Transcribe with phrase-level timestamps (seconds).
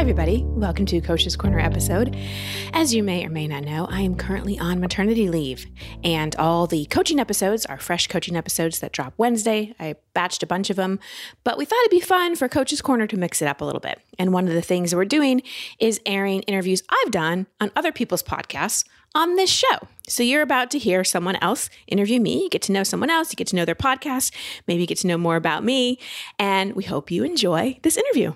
[0.00, 0.42] Hi, everybody.
[0.46, 2.16] Welcome to Coach's Corner episode.
[2.72, 5.66] As you may or may not know, I am currently on maternity leave,
[6.02, 9.74] and all the coaching episodes are fresh coaching episodes that drop Wednesday.
[9.78, 11.00] I batched a bunch of them,
[11.44, 13.78] but we thought it'd be fun for Coach's Corner to mix it up a little
[13.78, 14.00] bit.
[14.18, 15.42] And one of the things we're doing
[15.78, 19.86] is airing interviews I've done on other people's podcasts on this show.
[20.08, 23.32] So you're about to hear someone else interview me, you get to know someone else,
[23.32, 24.34] you get to know their podcast,
[24.66, 25.98] maybe you get to know more about me,
[26.38, 28.32] and we hope you enjoy this interview.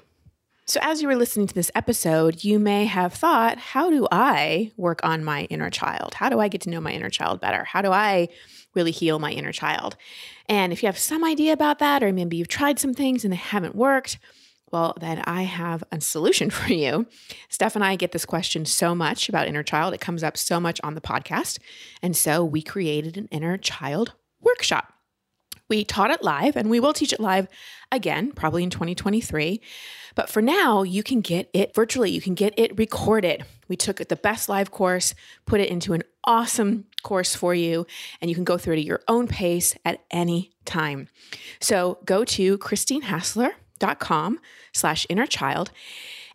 [0.66, 4.72] So, as you were listening to this episode, you may have thought, how do I
[4.78, 6.14] work on my inner child?
[6.14, 7.64] How do I get to know my inner child better?
[7.64, 8.28] How do I
[8.74, 9.94] really heal my inner child?
[10.48, 13.32] And if you have some idea about that, or maybe you've tried some things and
[13.32, 14.18] they haven't worked,
[14.72, 17.06] well, then I have a solution for you.
[17.50, 19.92] Steph and I get this question so much about inner child.
[19.92, 21.58] It comes up so much on the podcast.
[22.00, 24.94] And so we created an inner child workshop.
[25.68, 27.48] We taught it live and we will teach it live
[27.90, 29.60] again, probably in 2023.
[30.14, 33.44] But for now, you can get it virtually, you can get it recorded.
[33.68, 35.14] We took the best live course,
[35.46, 37.86] put it into an awesome course for you,
[38.20, 41.08] and you can go through it at your own pace at any time.
[41.60, 44.40] So go to christinehassler.com
[44.72, 45.70] slash inner child.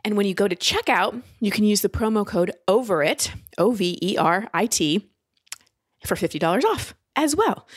[0.04, 3.98] And when you go to checkout, you can use the promo code OVERIT, O V
[4.02, 5.10] E R I T,
[6.06, 7.68] for $50 off as well.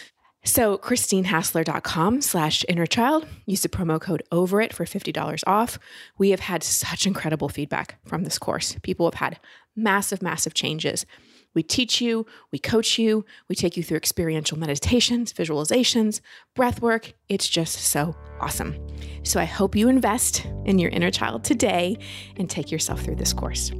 [0.45, 3.27] So christinehassler.com slash inner child.
[3.47, 5.79] Use the promo code over it for $50 off.
[6.19, 8.77] We have had such incredible feedback from this course.
[8.83, 9.39] People have had
[9.77, 11.07] massive, massive changes.
[11.55, 16.21] We teach you, we coach you, we take you through experiential meditations, visualizations,
[16.55, 17.13] breath work.
[17.29, 18.75] It's just so awesome.
[19.23, 21.99] So I hope you invest in your inner child today
[22.37, 23.71] and take yourself through this course.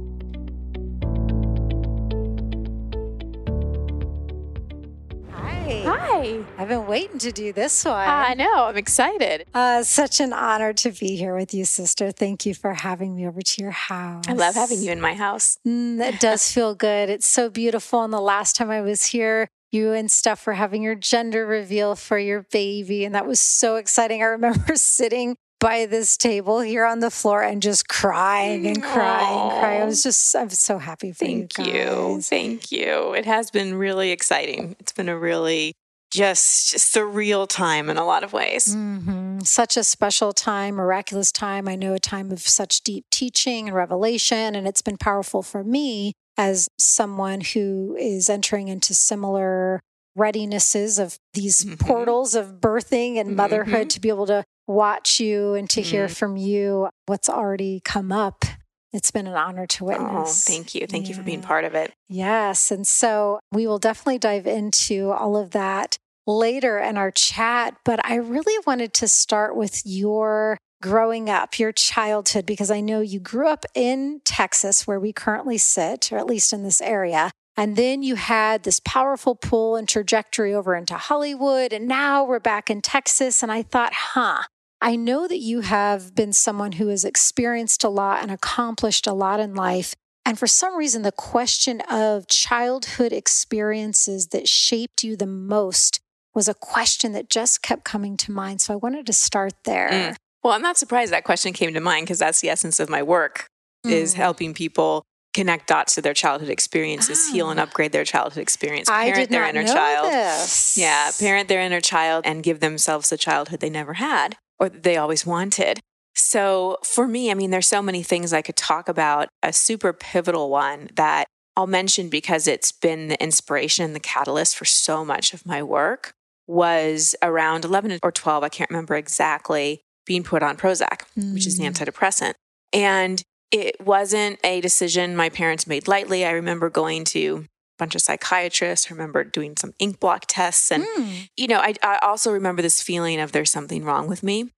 [5.81, 6.43] Hi.
[6.57, 7.95] I've been waiting to do this one.
[7.95, 8.65] I know.
[8.65, 9.45] I'm excited.
[9.53, 12.11] Uh, such an honor to be here with you, sister.
[12.11, 14.25] Thank you for having me over to your house.
[14.27, 15.57] I love having you in my house.
[15.67, 17.09] Mm, it does feel good.
[17.09, 18.03] It's so beautiful.
[18.03, 21.95] And the last time I was here, you and Steph were having your gender reveal
[21.95, 23.03] for your baby.
[23.03, 24.21] And that was so exciting.
[24.21, 29.39] I remember sitting by this table here on the floor and just crying and crying
[29.39, 29.81] and crying.
[29.81, 31.65] I was just, I'm so happy for Thank you.
[31.65, 32.21] you.
[32.21, 33.13] Thank you.
[33.13, 34.75] It has been really exciting.
[34.79, 35.73] It's been a really
[36.11, 38.75] just surreal time in a lot of ways.
[38.75, 39.39] Mm-hmm.
[39.39, 41.67] Such a special time, miraculous time.
[41.67, 45.63] I know a time of such deep teaching and revelation, and it's been powerful for
[45.63, 49.81] me as someone who is entering into similar
[50.17, 51.75] readinesses of these mm-hmm.
[51.75, 53.87] portals of birthing and motherhood mm-hmm.
[53.87, 55.89] to be able to watch you and to mm-hmm.
[55.89, 58.45] hear from you what's already come up.
[58.91, 60.47] It's been an honor to witness.
[60.47, 60.85] Oh, thank you.
[60.85, 61.09] Thank yeah.
[61.09, 61.91] you for being part of it.
[62.07, 62.69] Yes.
[62.69, 65.97] And so we will definitely dive into all of that
[66.27, 67.75] later in our chat.
[67.83, 73.01] But I really wanted to start with your growing up, your childhood, because I know
[73.01, 77.31] you grew up in Texas, where we currently sit, or at least in this area.
[77.55, 81.71] And then you had this powerful pull and trajectory over into Hollywood.
[81.71, 83.43] And now we're back in Texas.
[83.43, 84.43] And I thought, huh,
[84.81, 89.13] I know that you have been someone who has experienced a lot and accomplished a
[89.13, 89.93] lot in life.
[90.25, 95.99] And for some reason, the question of childhood experiences that shaped you the most
[96.33, 98.61] was a question that just kept coming to mind.
[98.61, 99.89] So I wanted to start there.
[99.89, 100.15] Mm.
[100.43, 103.03] Well, I'm not surprised that question came to mind because that's the essence of my
[103.03, 103.45] work
[103.85, 103.91] mm.
[103.91, 105.03] is helping people
[105.33, 107.33] connect dots to their childhood experiences, ah.
[107.33, 107.63] heal and ah.
[107.63, 110.11] upgrade their childhood experience, parent I did their not inner know child.
[110.11, 110.77] This.
[110.77, 114.97] Yeah, parent their inner child and give themselves the childhood they never had or they
[114.97, 115.79] always wanted.
[116.15, 119.29] So for me, I mean, there's so many things I could talk about.
[119.41, 124.55] A super pivotal one that I'll mention because it's been the inspiration, and the catalyst
[124.55, 126.13] for so much of my work
[126.47, 131.33] was around 11 or 12, I can't remember exactly, being put on Prozac, mm.
[131.33, 131.71] which is an mm.
[131.73, 132.33] antidepressant.
[132.73, 133.21] And
[133.53, 136.25] it wasn't a decision my parents made lightly.
[136.25, 137.47] I remember going to a
[137.77, 140.71] bunch of psychiatrists, I remember doing some inkblot tests.
[140.71, 141.29] And, mm.
[141.37, 144.51] you know, I, I also remember this feeling of there's something wrong with me.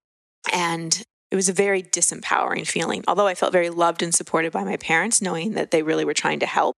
[0.53, 3.03] And it was a very disempowering feeling.
[3.05, 6.13] Although I felt very loved and supported by my parents, knowing that they really were
[6.13, 6.75] trying to help.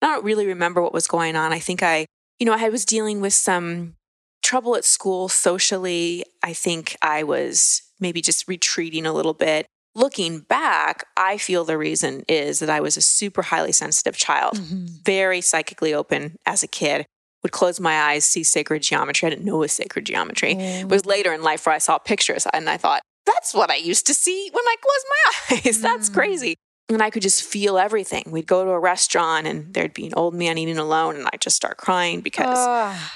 [0.00, 1.52] I don't really remember what was going on.
[1.52, 2.06] I think I,
[2.38, 3.96] you know, I was dealing with some
[4.44, 6.24] trouble at school socially.
[6.44, 11.78] I think I was maybe just retreating a little bit looking back, I feel the
[11.78, 14.86] reason is that I was a super highly sensitive child, mm-hmm.
[15.04, 17.06] very psychically open as a kid.
[17.42, 19.26] Would close my eyes, see sacred geometry.
[19.26, 20.54] I didn't know it was sacred geometry.
[20.54, 20.80] Mm.
[20.82, 23.76] It was later in life where I saw pictures and I thought, that's what I
[23.76, 25.80] used to see when I closed my eyes.
[25.80, 26.14] that's mm.
[26.14, 26.56] crazy.
[26.90, 28.24] And I could just feel everything.
[28.30, 31.40] We'd go to a restaurant and there'd be an old man eating alone, and I'd
[31.40, 32.58] just start crying because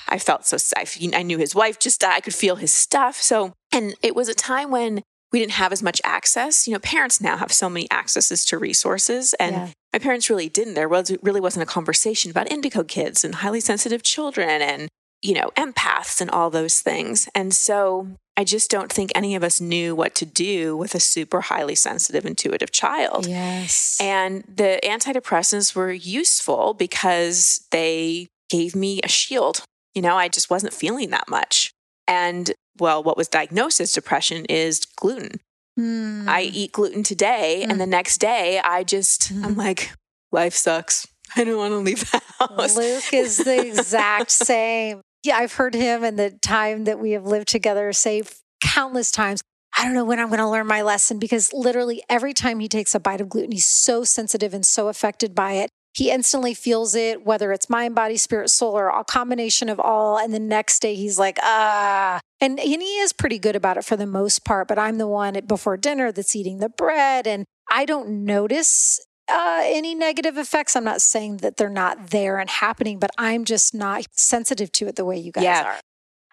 [0.08, 0.96] I felt so safe.
[1.12, 2.14] I knew his wife just died.
[2.14, 3.16] I could feel his stuff.
[3.16, 5.02] So, and it was a time when
[5.34, 6.68] we didn't have as much access.
[6.68, 9.68] You know, parents now have so many accesses to resources and yeah.
[9.92, 10.74] my parents really didn't.
[10.74, 14.88] There was really wasn't a conversation about indigo kids and highly sensitive children and
[15.22, 17.28] you know, empaths and all those things.
[17.34, 21.00] And so I just don't think any of us knew what to do with a
[21.00, 23.26] super highly sensitive, intuitive child.
[23.26, 23.98] Yes.
[24.00, 29.64] And the antidepressants were useful because they gave me a shield.
[29.94, 31.72] You know, I just wasn't feeling that much.
[32.06, 35.40] And well, what was diagnosed as depression is gluten.
[35.78, 36.28] Mm.
[36.28, 37.70] I eat gluten today, mm.
[37.70, 39.44] and the next day I just, mm.
[39.44, 39.92] I'm like,
[40.30, 41.06] life sucks.
[41.36, 42.76] I don't want to leave the house.
[42.76, 45.00] Luke is the exact same.
[45.24, 48.22] Yeah, I've heard him in the time that we have lived together say
[48.62, 49.42] countless times,
[49.76, 52.68] I don't know when I'm going to learn my lesson because literally every time he
[52.68, 56.54] takes a bite of gluten, he's so sensitive and so affected by it he instantly
[56.54, 60.18] feels it, whether it's mind, body, spirit, soul, or a combination of all.
[60.18, 62.18] And the next day he's like, ah.
[62.40, 65.06] And, and he is pretty good about it for the most part, but I'm the
[65.06, 67.28] one before dinner that's eating the bread.
[67.28, 70.74] And I don't notice uh, any negative effects.
[70.74, 74.88] I'm not saying that they're not there and happening, but I'm just not sensitive to
[74.88, 75.62] it the way you guys yeah.
[75.64, 75.80] are.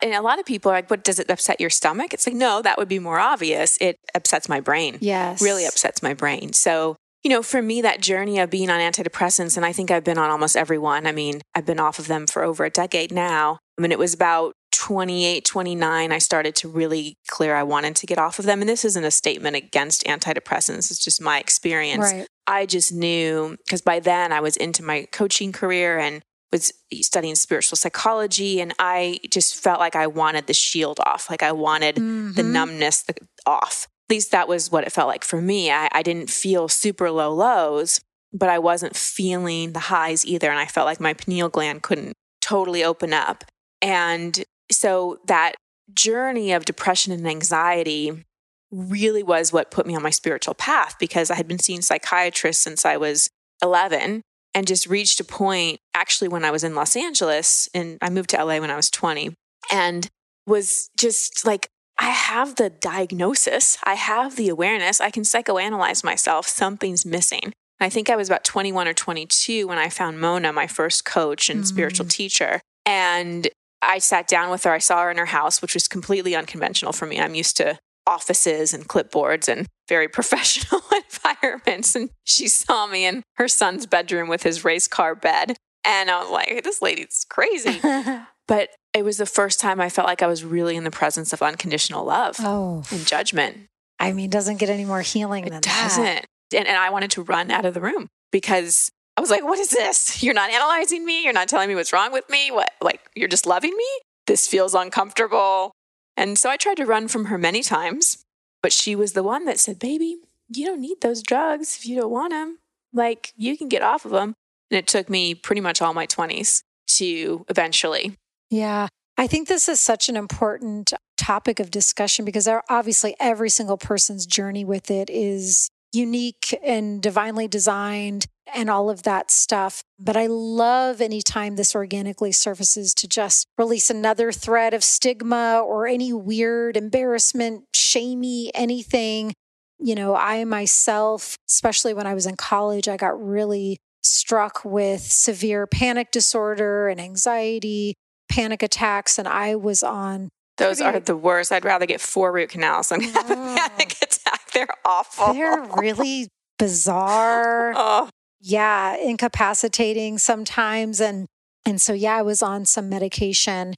[0.01, 2.15] And a lot of people are like, what does it upset your stomach?
[2.15, 3.77] It's like, no, that would be more obvious.
[3.79, 4.97] It upsets my brain.
[4.99, 5.39] Yes.
[5.39, 6.53] Really upsets my brain.
[6.53, 10.03] So you know, for me, that journey of being on antidepressants, and I think I've
[10.03, 11.05] been on almost every one.
[11.05, 13.59] I mean, I've been off of them for over a decade now.
[13.77, 18.07] I mean, it was about 28, 29, I started to really clear I wanted to
[18.07, 18.61] get off of them.
[18.61, 22.11] And this isn't a statement against antidepressants, it's just my experience.
[22.11, 22.27] Right.
[22.47, 26.21] I just knew because by then I was into my coaching career and
[26.51, 28.59] was studying spiritual psychology.
[28.59, 32.33] And I just felt like I wanted the shield off, like I wanted mm-hmm.
[32.33, 33.05] the numbness
[33.45, 35.71] off least that was what it felt like for me.
[35.71, 40.51] I, I didn't feel super low lows, but I wasn't feeling the highs either.
[40.51, 43.45] And I felt like my pineal gland couldn't totally open up.
[43.81, 45.55] And so that
[45.93, 48.25] journey of depression and anxiety
[48.69, 52.63] really was what put me on my spiritual path because I had been seeing psychiatrists
[52.63, 53.29] since I was
[53.61, 54.21] 11
[54.53, 58.29] and just reached a point actually when I was in Los Angeles and I moved
[58.31, 59.33] to LA when I was 20
[59.71, 60.07] and
[60.45, 61.67] was just like
[61.99, 66.47] I have the diagnosis, I have the awareness, I can psychoanalyze myself.
[66.47, 67.53] Something's missing.
[67.79, 71.49] I think I was about 21 or 22 when I found Mona, my first coach
[71.49, 71.65] and mm.
[71.65, 72.61] spiritual teacher.
[72.85, 73.47] And
[73.81, 74.71] I sat down with her.
[74.71, 77.19] I saw her in her house, which was completely unconventional for me.
[77.19, 81.95] I'm used to offices and clipboards and very professional environments.
[81.95, 85.57] And she saw me in her son's bedroom with his race car bed.
[85.83, 87.79] And I was like, this lady's crazy.
[88.47, 91.33] but it was the first time I felt like I was really in the presence
[91.33, 92.83] of unconditional love oh.
[92.91, 93.67] and judgment.
[93.99, 95.65] I mean, doesn't get any more healing than that.
[95.65, 96.03] it than doesn't.
[96.03, 96.25] that.
[96.53, 99.59] And, and I wanted to run out of the room because I was like, what
[99.59, 100.23] is this?
[100.23, 101.23] You're not analyzing me.
[101.23, 102.51] You're not telling me what's wrong with me.
[102.51, 103.85] What, like, you're just loving me?
[104.27, 105.71] This feels uncomfortable.
[106.17, 108.23] And so I tried to run from her many times,
[108.61, 110.17] but she was the one that said, baby,
[110.49, 112.57] you don't need those drugs if you don't want them.
[112.93, 114.33] Like, you can get off of them.
[114.69, 116.63] And it took me pretty much all my 20s
[116.97, 118.15] to eventually
[118.51, 118.87] yeah.
[119.17, 124.25] I think this is such an important topic of discussion because obviously every single person's
[124.25, 129.83] journey with it is unique and divinely designed and all of that stuff.
[129.99, 135.87] But I love anytime this organically surfaces to just release another thread of stigma or
[135.87, 139.33] any weird embarrassment, shamey, anything.
[139.79, 145.01] You know, I myself, especially when I was in college, I got really struck with
[145.01, 147.95] severe panic disorder and anxiety
[148.31, 150.29] panic attacks, and I was on.
[150.57, 151.51] Those are the worst.
[151.51, 154.51] I'd rather get four root canals than have a panic attack.
[154.53, 155.33] They're awful.
[155.33, 157.73] They're really bizarre.
[157.75, 158.09] oh.
[158.43, 161.27] Yeah, incapacitating sometimes, and
[161.65, 163.75] and so yeah, I was on some medication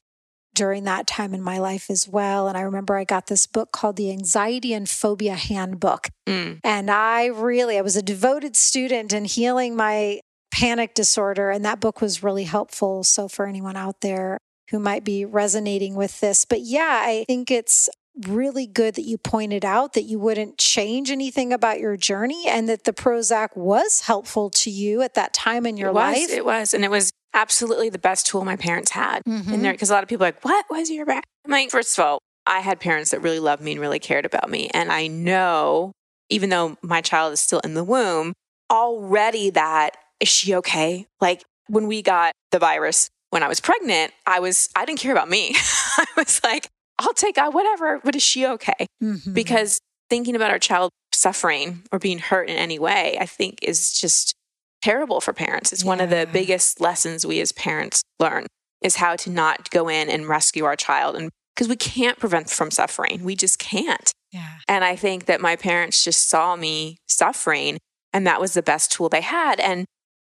[0.53, 2.47] during that time in my life as well.
[2.47, 6.09] And I remember I got this book called The Anxiety and Phobia Handbook.
[6.27, 6.59] Mm.
[6.63, 10.19] And I really, I was a devoted student in healing my
[10.53, 11.49] panic disorder.
[11.49, 13.03] And that book was really helpful.
[13.03, 14.37] So, for anyone out there
[14.69, 17.89] who might be resonating with this, but yeah, I think it's
[18.27, 22.69] really good that you pointed out that you wouldn't change anything about your journey and
[22.69, 26.29] that the Prozac was helpful to you at that time in your it was, life.
[26.29, 26.73] It was.
[26.75, 29.51] And it was absolutely the best tool my parents had mm-hmm.
[29.51, 31.23] in there because a lot of people are like, what was your back?
[31.43, 34.25] I'm like, first of all, I had parents that really loved me and really cared
[34.25, 34.69] about me.
[34.75, 35.91] And I know,
[36.29, 38.33] even though my child is still in the womb,
[38.69, 41.05] already that is she okay?
[41.19, 45.11] Like when we got the virus when I was pregnant, I was, I didn't care
[45.11, 45.53] about me.
[45.97, 48.87] I was like, I'll take out whatever, but is she okay?
[49.03, 49.33] Mm-hmm.
[49.33, 53.99] Because thinking about our child suffering or being hurt in any way, I think is
[53.99, 54.33] just
[54.81, 55.73] terrible for parents.
[55.73, 55.89] It's yeah.
[55.89, 58.45] one of the biggest lessons we as parents learn
[58.81, 62.49] is how to not go in and rescue our child and because we can't prevent
[62.49, 63.23] from suffering.
[63.23, 64.11] We just can't.
[64.31, 64.57] Yeah.
[64.67, 67.77] And I think that my parents just saw me suffering
[68.13, 69.59] and that was the best tool they had.
[69.59, 69.85] And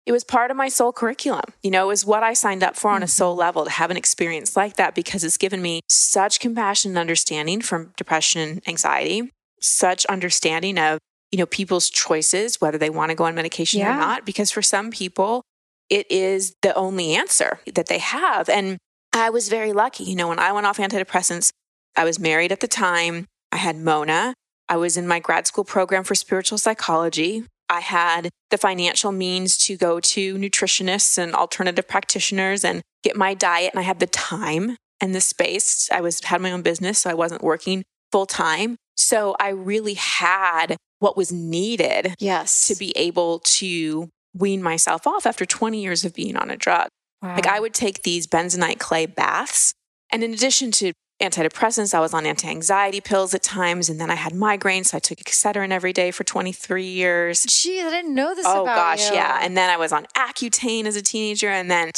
[0.08, 1.44] it was part of my soul curriculum.
[1.62, 3.40] You know, it was what I signed up for on a soul Mm-hmm.
[3.40, 7.60] level to have an experience like that because it's given me such compassion and understanding
[7.60, 10.98] from depression and anxiety, such understanding of,
[11.30, 13.96] you know, people's choices, whether they want to go on medication Yeah.
[13.96, 14.24] or not.
[14.24, 15.42] Because for some people,
[15.90, 18.48] it is the only answer that they have.
[18.48, 18.78] And
[19.12, 20.04] I was very lucky.
[20.04, 21.50] You know, when I went off antidepressants,
[21.96, 23.26] I was married at the time.
[23.52, 24.32] I had Mona.
[24.70, 27.44] I was in my grad school program for spiritual psychology.
[27.68, 33.34] I had the financial means to go to nutritionists and alternative practitioners and get my
[33.34, 33.72] diet.
[33.72, 35.88] And I had the time and the space.
[35.92, 38.76] I was had my own business, so I wasn't working full time.
[38.96, 42.66] So I really had what was needed Yes.
[42.66, 46.88] to be able to wean myself off after 20 years of being on a drug.
[47.22, 49.72] Like I would take these bentonite clay baths.
[50.10, 53.88] And in addition to antidepressants, I was on anti anxiety pills at times.
[53.88, 54.86] And then I had migraines.
[54.86, 57.44] So I took Excedrin every day for 23 years.
[57.44, 59.16] Gee, I didn't know this Oh about gosh, you.
[59.16, 59.38] yeah.
[59.42, 61.48] And then I was on Accutane as a teenager.
[61.48, 61.90] And then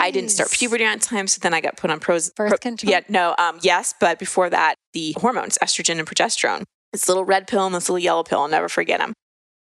[0.00, 1.26] I didn't start puberty on time.
[1.26, 2.30] So then I got put on pros.
[2.30, 2.90] Birth pro- control?
[2.90, 3.94] Yeah, no, um, yes.
[4.00, 6.64] But before that, the hormones, estrogen and progesterone.
[6.92, 8.40] This little red pill and this little yellow pill.
[8.40, 9.12] I'll never forget them.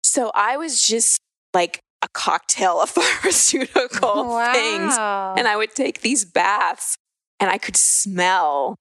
[0.02, 1.18] So I was just
[1.54, 2.88] like a cocktail of
[3.54, 4.96] pharmaceutical things.
[4.98, 6.96] And I would take these baths
[7.38, 8.76] and I could smell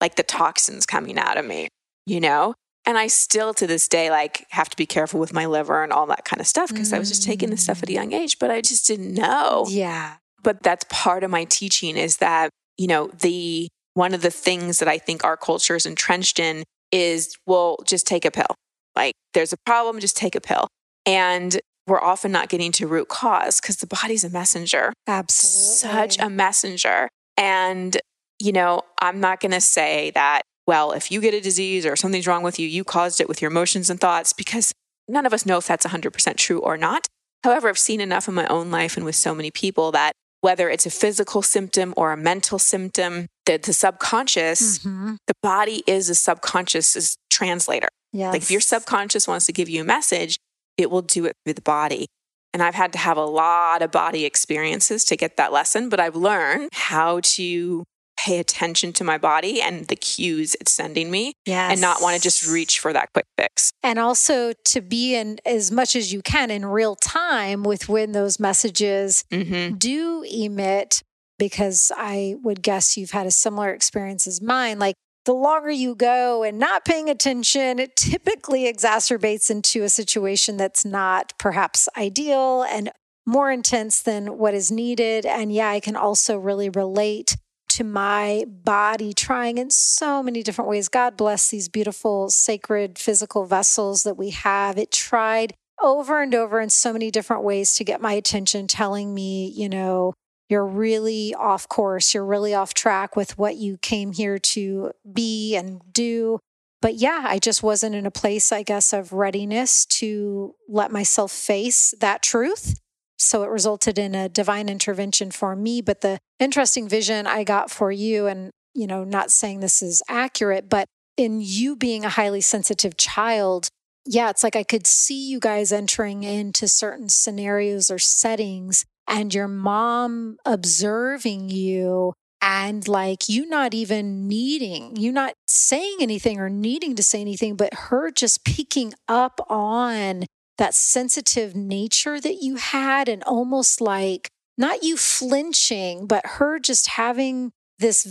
[0.00, 1.68] like the toxins coming out of me,
[2.06, 2.54] you know?
[2.86, 5.92] And I still to this day like have to be careful with my liver and
[5.92, 8.12] all that kind of stuff because I was just taking this stuff at a young
[8.12, 9.66] age, but I just didn't know.
[9.68, 10.16] yeah.
[10.42, 14.78] But that's part of my teaching is that, you know, the one of the things
[14.78, 18.54] that I think our culture is entrenched in is, well, just take a pill.
[18.96, 20.66] Like there's a problem, just take a pill.
[21.04, 25.76] And we're often not getting to root cause because the body's a messenger Absolutely.
[25.76, 27.08] such a messenger.
[27.36, 27.98] And,
[28.40, 31.94] you know, I'm not going to say that, well, if you get a disease or
[31.94, 34.72] something's wrong with you, you caused it with your emotions and thoughts, because
[35.08, 37.06] none of us know if that's 100% true or not.
[37.44, 40.70] However, I've seen enough in my own life and with so many people that whether
[40.70, 45.18] it's a physical symptom or a mental symptom, that the subconscious, Mhm.
[45.26, 47.88] the body is a subconscious translator.
[48.12, 48.32] Yes.
[48.32, 50.38] Like if your subconscious wants to give you a message,
[50.78, 52.06] it will do it through the body.
[52.54, 56.00] And I've had to have a lot of body experiences to get that lesson, but
[56.00, 57.84] I've learned how to
[58.20, 61.72] pay attention to my body and the cues it's sending me yes.
[61.72, 63.72] and not want to just reach for that quick fix.
[63.82, 68.12] and also to be in as much as you can in real time with when
[68.12, 71.02] those messages hmm do emit
[71.38, 75.94] because i would guess you've had a similar experience as mine like the longer you
[75.94, 82.62] go and not paying attention it typically exacerbates into a situation that's not perhaps ideal
[82.64, 82.90] and
[83.26, 87.36] more intense than what is needed and yeah i can also really relate
[87.80, 90.90] to my body trying in so many different ways.
[90.90, 94.76] God bless these beautiful, sacred physical vessels that we have.
[94.76, 99.14] It tried over and over in so many different ways to get my attention, telling
[99.14, 100.12] me, you know,
[100.50, 105.56] you're really off course, you're really off track with what you came here to be
[105.56, 106.38] and do.
[106.82, 111.32] But yeah, I just wasn't in a place, I guess, of readiness to let myself
[111.32, 112.78] face that truth.
[113.20, 115.82] So it resulted in a divine intervention for me.
[115.82, 120.02] But the interesting vision I got for you, and, you know, not saying this is
[120.08, 120.86] accurate, but
[121.16, 123.68] in you being a highly sensitive child,
[124.06, 129.34] yeah, it's like I could see you guys entering into certain scenarios or settings and
[129.34, 136.48] your mom observing you and like you not even needing, you not saying anything or
[136.48, 140.24] needing to say anything, but her just picking up on
[140.60, 146.86] that sensitive nature that you had and almost like not you flinching, but her just
[146.88, 148.04] having this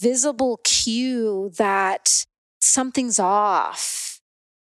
[0.00, 2.24] visible cue that
[2.62, 4.20] something's off.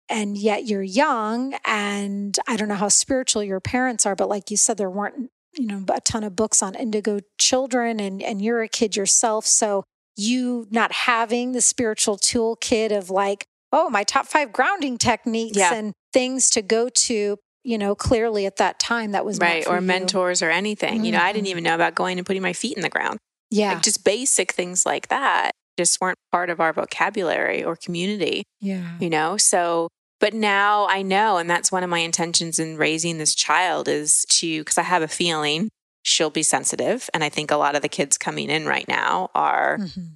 [0.09, 1.55] And yet you're young.
[1.65, 5.31] And I don't know how spiritual your parents are, but like you said, there weren't,
[5.55, 9.45] you know, a ton of books on indigo children and, and you're a kid yourself.
[9.45, 9.83] So
[10.17, 15.75] you not having the spiritual toolkit of like, oh, my top five grounding techniques Yeah.
[15.75, 19.67] and things to go to, you know, clearly at that time that was Right.
[19.67, 19.81] Or you.
[19.83, 21.05] mentors or anything.
[21.05, 21.51] You know, I didn't Mhm.
[21.51, 23.19] even know about going and putting my feet in the ground.
[23.51, 23.75] Yeah.
[23.75, 28.45] Like just basic things like that just weren't part of our vocabulary or community.
[28.61, 28.97] yeah.
[29.01, 29.89] you know so
[30.21, 34.25] but now i know and that's one of my intentions in raising this child is
[34.31, 35.69] to because i have a feeling
[36.05, 39.29] she'll be sensitive and i think a lot of the kids coming in right now
[39.35, 40.13] are Mhm.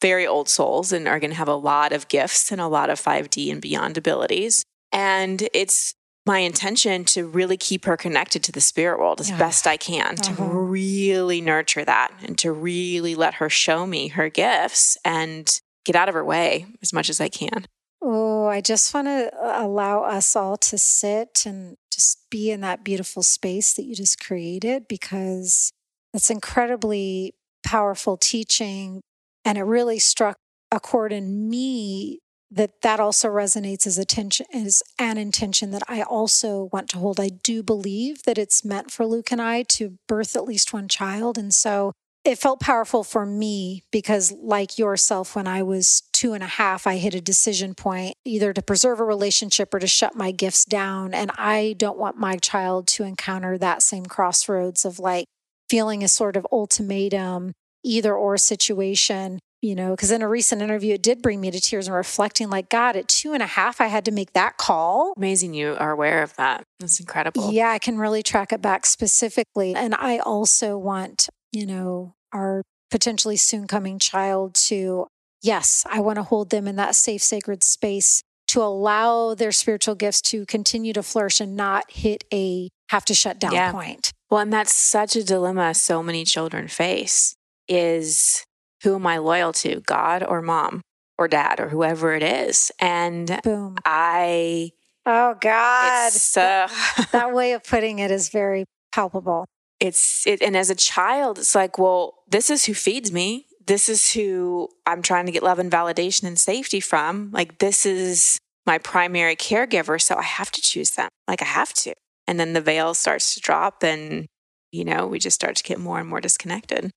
[0.00, 2.88] very old souls and are going to have a lot of gifts and a lot
[2.90, 5.94] of 5d and beyond abilities and it's
[6.24, 9.38] my intention to really keep her connected to the spirit world as Yeah.
[9.38, 10.44] best i can to Uh-huh.
[10.44, 16.08] really nurture that and to really let her show me her gifts and get out
[16.08, 17.66] of her way as much as I can.
[18.00, 22.84] Oh, I just want to allow us all to sit and just be in that
[22.84, 25.72] beautiful space that you just created because
[26.14, 27.34] it's incredibly
[27.64, 29.00] powerful teaching.
[29.44, 30.36] And it really struck
[30.70, 32.20] a chord in me
[32.52, 37.18] that that also resonates as attention as an intention that I also want to hold.
[37.18, 40.86] I do believe that it's meant for Luke and I to birth at least one
[40.86, 41.38] child.
[41.38, 41.92] And so
[42.24, 46.86] it felt powerful for me because, like yourself, when I was two and a half,
[46.86, 50.64] I hit a decision point either to preserve a relationship or to shut my gifts
[50.64, 51.14] down.
[51.14, 55.26] And I don't want my child to encounter that same crossroads of like
[55.68, 59.40] feeling a sort of ultimatum, either or situation.
[59.62, 62.50] You know, because in a recent interview, it did bring me to tears and reflecting,
[62.50, 65.14] like, God, at two and a half, I had to make that call.
[65.16, 66.64] Amazing you are aware of that.
[66.80, 67.52] That's incredible.
[67.52, 69.74] Yeah, I can really track it back specifically.
[69.76, 75.06] And I also want you know, our potentially soon coming child to,
[75.42, 79.94] yes, I want to hold them in that safe, sacred space to allow their spiritual
[79.94, 83.72] gifts to continue to flourish and not hit a have to shut down yeah.
[83.72, 84.12] point.
[84.30, 87.34] Well, and that's such a dilemma so many children face
[87.68, 88.44] is
[88.82, 90.82] who am I loyal to, God or mom
[91.18, 92.70] or dad or whoever it is?
[92.80, 93.76] And Boom.
[93.84, 94.70] I
[95.04, 96.12] Oh God.
[96.36, 96.68] Uh,
[97.12, 99.46] that way of putting it is very palpable
[99.82, 103.88] it's it, and as a child it's like well this is who feeds me this
[103.88, 108.38] is who i'm trying to get love and validation and safety from like this is
[108.64, 111.92] my primary caregiver so i have to choose them like i have to
[112.28, 114.26] and then the veil starts to drop and
[114.70, 116.88] you know we just start to get more and more disconnected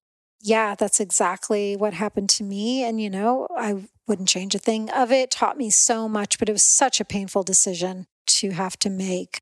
[0.41, 4.89] yeah that's exactly what happened to me and you know i wouldn't change a thing
[4.91, 8.77] of it taught me so much but it was such a painful decision to have
[8.77, 9.39] to make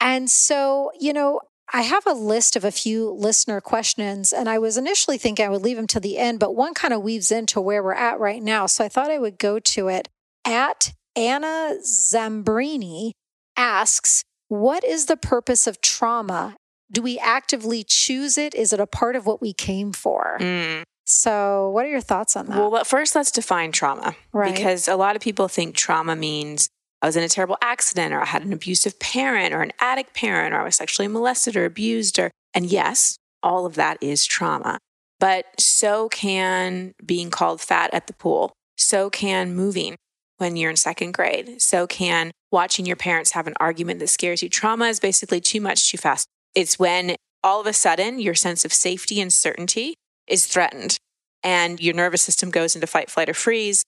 [0.00, 1.40] and so, you know,
[1.72, 5.50] I have a list of a few listener questions, and I was initially thinking I
[5.50, 8.18] would leave them to the end, but one kind of weaves into where we're at
[8.18, 8.66] right now.
[8.66, 10.08] So I thought I would go to it.
[10.46, 13.12] At Anna Zambrini
[13.56, 16.56] asks, What is the purpose of trauma?
[16.90, 18.54] Do we actively choose it?
[18.54, 20.38] Is it a part of what we came for?
[20.40, 20.84] Mm.
[21.04, 22.56] So, what are your thoughts on that?
[22.56, 24.14] Well, first, let's define trauma.
[24.32, 24.54] Right.
[24.54, 26.68] Because a lot of people think trauma means
[27.00, 30.14] I was in a terrible accident, or I had an abusive parent, or an addict
[30.14, 34.26] parent, or I was sexually molested or abused, or, and yes, all of that is
[34.26, 34.78] trauma.
[35.20, 38.52] But so can being called fat at the pool.
[38.76, 39.96] So can moving
[40.36, 41.60] when you're in second grade.
[41.60, 44.48] So can watching your parents have an argument that scares you.
[44.48, 46.28] Trauma is basically too much too fast.
[46.54, 49.94] It's when all of a sudden your sense of safety and certainty
[50.26, 50.96] is threatened
[51.42, 53.84] and your nervous system goes into fight, flight, or freeze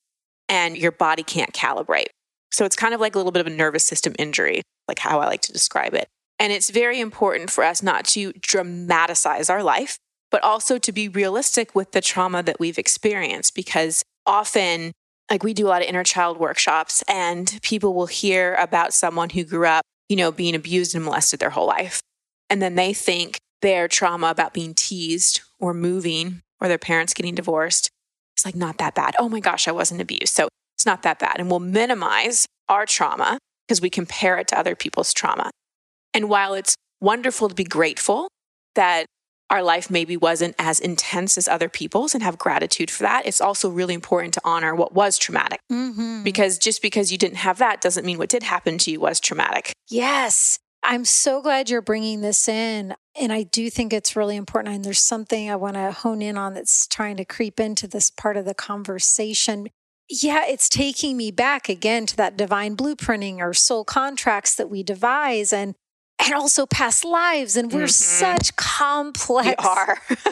[0.49, 2.09] and your body can't calibrate.
[2.53, 5.21] So it's kind of like a little bit of a nervous system injury, like how
[5.21, 6.09] I like to describe it.
[6.39, 9.99] And it's very important for us not to dramatize our life,
[10.31, 14.93] but also to be realistic with the trauma that we've experienced because often
[15.31, 19.31] like we do a lot of inner child workshops and people will hear about someone
[19.31, 22.01] who grew up, you know, being abused and molested their whole life.
[22.51, 27.35] And then they think their trauma about being teased or moving or their parents getting
[27.35, 27.91] divorced
[28.41, 29.15] it's like not that bad.
[29.19, 30.35] Oh my gosh, I wasn't abused.
[30.35, 31.37] So it's not that bad.
[31.39, 35.51] And we'll minimize our trauma because we compare it to other people's trauma.
[36.15, 38.29] And while it's wonderful to be grateful
[38.77, 39.05] that
[39.51, 43.43] our life maybe wasn't as intense as other people's and have gratitude for that, it's
[43.43, 45.61] also really important to honor what was traumatic.
[45.71, 46.23] Mm-hmm.
[46.23, 49.21] Because just because you didn't have that doesn't mean what did happen to you was
[49.21, 49.73] traumatic.
[49.91, 50.59] Yes.
[50.83, 52.95] I'm so glad you're bringing this in.
[53.15, 54.75] And I do think it's really important.
[54.75, 58.11] And there's something I want to hone in on that's trying to creep into this
[58.11, 59.69] part of the conversation
[60.11, 64.83] yeah, it's taking me back again to that divine blueprinting or soul contracts that we
[64.83, 65.75] devise and
[66.23, 67.57] and also past lives.
[67.57, 67.89] And we're mm-hmm.
[67.89, 69.65] such complex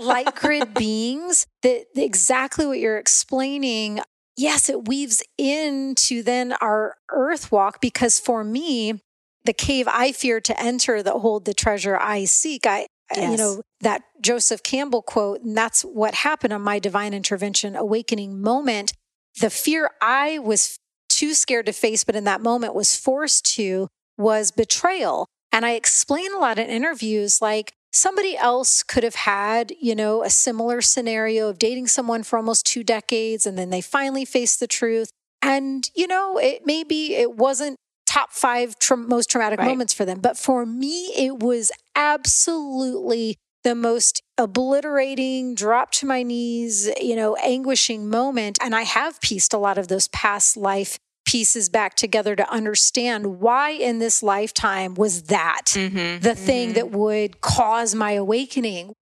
[0.02, 4.00] light grid beings that exactly what you're explaining.
[4.36, 9.00] Yes, it weaves into then our earth walk because for me,
[9.44, 13.30] the cave I fear to enter that hold the treasure I seek, I yes.
[13.30, 18.40] you know, that Joseph Campbell quote, and that's what happened on my divine intervention awakening
[18.40, 18.92] moment
[19.40, 23.88] the fear I was too scared to face, but in that moment was forced to,
[24.16, 25.26] was betrayal.
[25.52, 30.22] And I explain a lot in interviews like, somebody else could have had, you know,
[30.22, 34.60] a similar scenario of dating someone for almost two decades and then they finally faced
[34.60, 35.10] the truth.
[35.40, 37.76] And, you know, it maybe it wasn't
[38.08, 39.68] top five tra- most traumatic right.
[39.68, 40.20] moments for them.
[40.20, 47.36] But for me, it was absolutely the most obliterating, drop to my knees, you know,
[47.36, 48.58] anguishing moment.
[48.62, 53.40] And I have pieced a lot of those past life pieces back together to understand
[53.40, 56.74] why in this lifetime was that mm-hmm, the thing mm-hmm.
[56.76, 58.94] that would cause my awakening.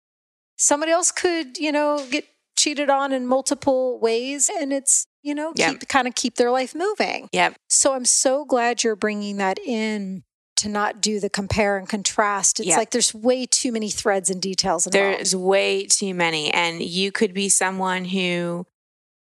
[0.56, 2.24] Somebody else could, you know, get
[2.58, 4.50] cheated on in multiple ways.
[4.58, 5.80] And it's, you know, Yep.
[5.80, 7.28] keep kind of keep their life moving.
[7.32, 7.56] Yep.
[7.68, 10.22] So I'm so glad you're bringing that in
[10.56, 12.60] to not do the compare and contrast.
[12.60, 12.76] It's Yeah.
[12.76, 15.18] like there's way too many threads and details involved.
[15.18, 16.54] There's way too many.
[16.54, 18.64] And you could be someone who,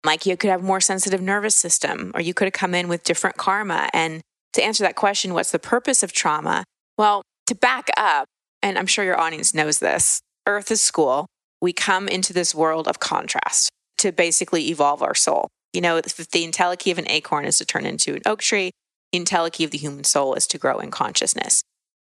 [0.03, 3.03] like, you could have more sensitive nervous system, or you could have come in with
[3.03, 3.89] different karma.
[3.93, 4.21] And
[4.53, 6.65] to answer that question, what's the purpose of trauma?
[6.97, 8.27] Well, to back up,
[8.61, 11.27] and I'm sure your audience knows this Earth is school.
[11.61, 15.47] We come into this world of contrast to basically evolve our soul.
[15.73, 18.71] You know, if the entelechy of an acorn is to turn into an oak tree,
[19.11, 21.63] the entelechy of the human soul is to grow in consciousness.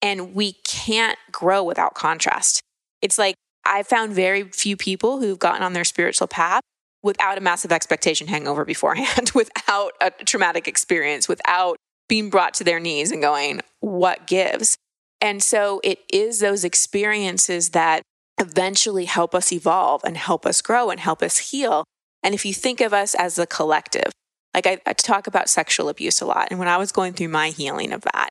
[0.02, 2.62] And we can't grow without contrast.
[3.02, 6.62] It's like I found very few people who've gotten on their spiritual path
[7.04, 12.80] without a massive expectation hangover beforehand, without a traumatic experience, without being brought to their
[12.80, 14.78] knees and going, what gives?
[15.22, 18.02] And so it is those experiences that
[18.40, 21.84] eventually help us evolve and help us grow and help us heal.
[22.24, 24.12] And if you think of us as a collective,
[24.54, 26.48] like I, I talk about sexual abuse a lot.
[26.50, 28.30] And when I was going through my healing of that,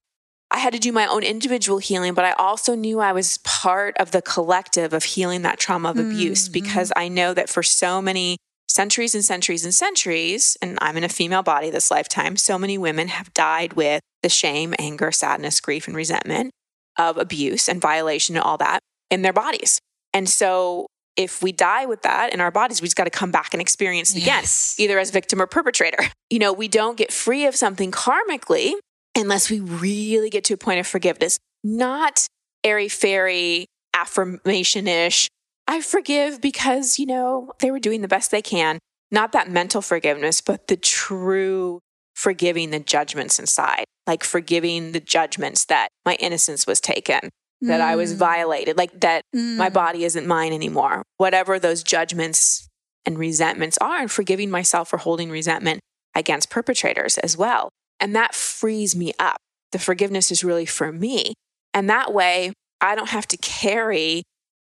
[0.50, 3.96] I had to do my own individual healing, but I also knew I was part
[3.98, 6.52] of the collective of healing that trauma of abuse Mhm.
[6.52, 11.04] because I know that for so many centuries and centuries and centuries, and I'm in
[11.04, 15.60] a female body this lifetime, so many women have died with the shame, anger, sadness,
[15.60, 16.50] grief, and resentment
[16.98, 19.80] of abuse and violation and all that in their bodies.
[20.12, 20.86] And so
[21.18, 23.60] if we die with that in our bodies, we just got to come back and
[23.60, 24.76] experience it again Yes.
[24.78, 25.98] either as victim or perpetrator.
[26.30, 28.72] You know, we don't get free of something karmically
[29.16, 32.26] unless we really get to a point of forgiveness, not
[32.64, 35.28] airy fairy affirmation ish.
[35.66, 38.78] I forgive because, you know, they were doing the best they can.
[39.10, 41.80] Not that mental forgiveness, but the true
[42.14, 47.96] forgiving the judgments inside, like forgiving the judgments that my innocence was taken, that I
[47.96, 48.18] was Mm.
[48.18, 49.72] violated, like that my Mm.
[49.72, 51.02] body isn't mine anymore.
[51.16, 52.68] Whatever those judgments
[53.04, 55.80] and resentments are, and forgiving myself for holding resentment
[56.14, 57.68] against perpetrators as well.
[58.00, 59.38] And that frees me up.
[59.72, 61.34] The forgiveness is really for me.
[61.74, 64.22] And that way, I don't have to carry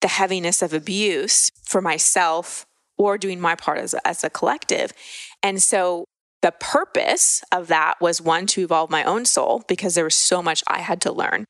[0.01, 2.65] the heaviness of abuse for myself
[2.99, 4.93] or doing my part as a, as a collective.
[5.43, 6.05] And so
[6.43, 10.43] the purpose of that was one, to evolve my own soul because there was so
[10.43, 11.45] much I had to learn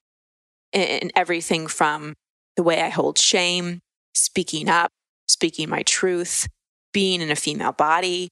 [0.72, 2.14] in, in everything from
[2.56, 3.80] the way I hold shame,
[4.14, 4.90] speaking up,
[5.26, 6.48] speaking my truth,
[6.92, 8.28] being in a female body,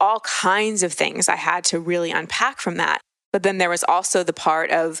[0.00, 3.00] all kinds of things I had to really unpack from that.
[3.32, 5.00] But then there was also the part of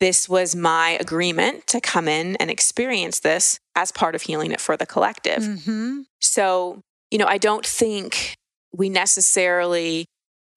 [0.00, 4.60] this was my agreement to come in and experience this as part of healing it
[4.60, 5.42] for the collective.
[5.42, 6.04] Mhm.
[6.20, 8.34] So, you know, I don't think
[8.72, 10.06] we necessarily,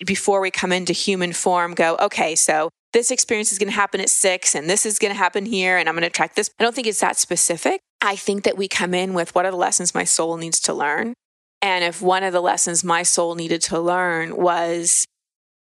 [0.06, 4.02] before we come into human form, go, okay, so this experience is going to happen
[4.02, 6.50] at six and this is going to happen here and I'm going to track this.
[6.60, 7.82] I don't think it's that specific.
[8.02, 10.74] I think that we come in with what are the lessons my soul needs to
[10.74, 11.14] learn.
[11.62, 15.06] And if one of the lessons my soul needed to learn was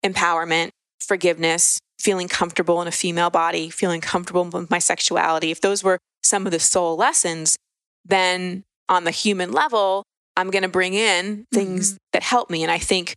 [0.04, 5.84] empowerment, forgiveness, feeling comfortable in a female body, feeling comfortable with my sexuality, if those
[5.84, 7.56] were some of the soul lessons,
[8.04, 10.04] then on the human level,
[10.36, 11.98] I'm going to bring in things mm-hmm.
[12.14, 12.64] that help me.
[12.64, 13.14] And I think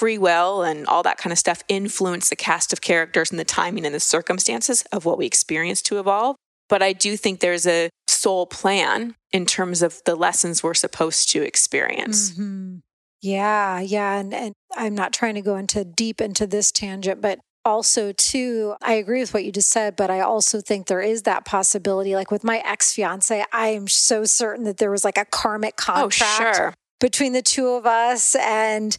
[0.00, 3.44] free will and all that kind of stuff influence the cast of characters and the
[3.44, 6.36] timing and the circumstances of what we experience to evolve.
[6.70, 11.30] But I do think there's a soul plan in terms of the lessons we're supposed
[11.32, 12.30] to experience.
[12.32, 12.80] Mhm.
[13.20, 14.18] Yeah, yeah.
[14.18, 18.74] And, and I'm not trying to go into deep into this tangent, but also too,
[18.80, 22.14] I agree with what you just said, but I also think there is that possibility.
[22.14, 25.74] Like with my ex fiance, I am so certain that there was like a karmic
[25.80, 26.74] Oh, contract sure.
[27.00, 28.96] between the two of us and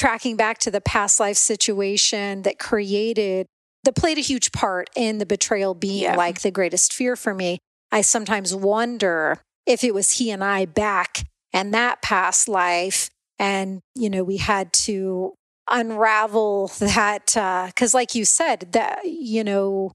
[0.00, 3.46] tracking back to the past life situation that created
[3.84, 6.16] that played a huge part in the betrayal being Yeah.
[6.16, 7.58] like the greatest fear for me.
[7.92, 13.80] I sometimes wonder if it was he and I back and that past life and
[13.94, 15.34] you know we had to
[15.70, 19.92] unravel that uh, because like you said that you know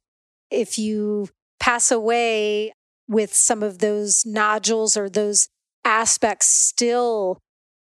[0.51, 2.73] if you pass away
[3.07, 5.47] with some of those nodules or those
[5.83, 7.39] aspects still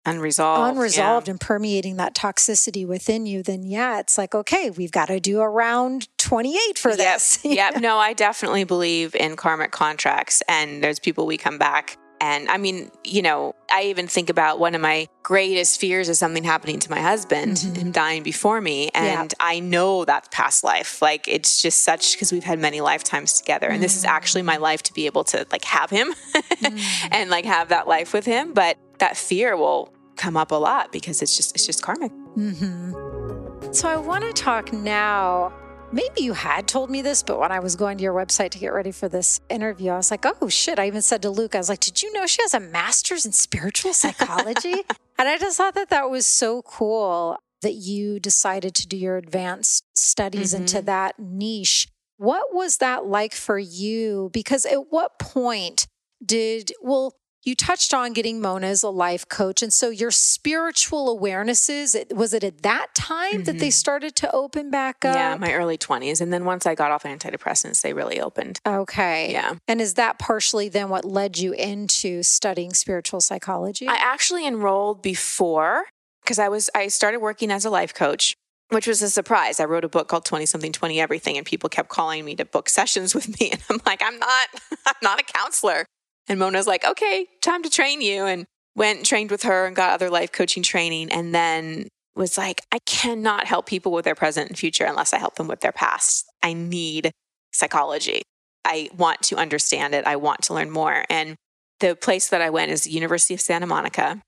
[0.07, 0.73] Unresolved.
[0.77, 5.21] unresolved and permeating that toxicity within you, then yeah, it's like, okay, we've got to
[5.21, 6.99] do a round 28 for Yep.
[6.99, 7.39] this.
[7.45, 7.77] yep.
[7.81, 10.43] No, I definitely believe in karmic contracts.
[10.49, 11.99] And there's people we come back.
[12.21, 16.19] And I mean, you know, I even think about one of my greatest fears is
[16.19, 17.77] something happening to my husband, Mhm.
[17.77, 18.91] him dying before me.
[18.95, 19.21] Yeah.
[19.21, 21.01] And I know that's past life.
[21.01, 23.69] Like it's just such because we've had many lifetimes together.
[23.69, 26.83] And this is actually my life to be able to like have him Mm.
[27.13, 28.53] and like have that life with him.
[28.53, 32.13] But that fear will come up a lot because it's just it's just karmic.
[32.37, 33.73] Mm-hmm.
[33.73, 35.53] So I want to talk now.
[35.91, 38.59] Maybe you had told me this, but when I was going to your website to
[38.59, 40.79] get ready for this interview, I was like, oh shit.
[40.79, 43.25] I even said to Luke, I was like, did you know she has a master's
[43.25, 44.75] in spiritual psychology?
[45.19, 47.39] and I just thought that that was so cool.
[47.63, 50.63] that you decided to do your advanced studies Mm-hmm.
[50.63, 51.89] into that niche.
[52.19, 54.31] What was that like for you?
[54.33, 55.87] Because at what point
[56.25, 57.15] did, well,
[57.49, 59.63] you touched on getting Mona as a life coach.
[59.63, 64.71] And so your spiritual awarenesses, was it at that time that they started to open
[64.71, 65.17] back up?
[65.17, 65.43] Mm-hmm.
[65.43, 66.21] Yeah, my early 20s.
[66.21, 68.61] And then once I got off antidepressants, they really opened.
[68.67, 69.33] Okay.
[69.33, 69.55] Yeah.
[69.67, 73.89] And is that partially then what led you into studying spiritual psychology?
[73.89, 75.85] I actually enrolled before
[76.23, 78.35] because I was I started working as a life coach,
[78.69, 79.59] which was a surprise.
[79.59, 82.45] I wrote a book called 20 something 20 everything and people kept calling me to
[82.45, 84.49] book sessions with me and I'm like, I'm not
[84.87, 85.87] I'm not a counselor.
[86.29, 88.47] And Mona's like, "Okay, time to train you." And
[88.79, 92.62] went and trained with her and got other life coaching training and then was like,
[92.73, 95.73] I cannot help people with their present and future unless I help them with their
[95.73, 96.27] past.
[96.43, 97.12] I need
[97.53, 98.23] psychology.
[98.64, 100.07] I want to understand it.
[100.07, 101.05] I want to learn more.
[101.11, 101.37] And
[101.81, 104.21] the place that I went is the University of Santa Monica.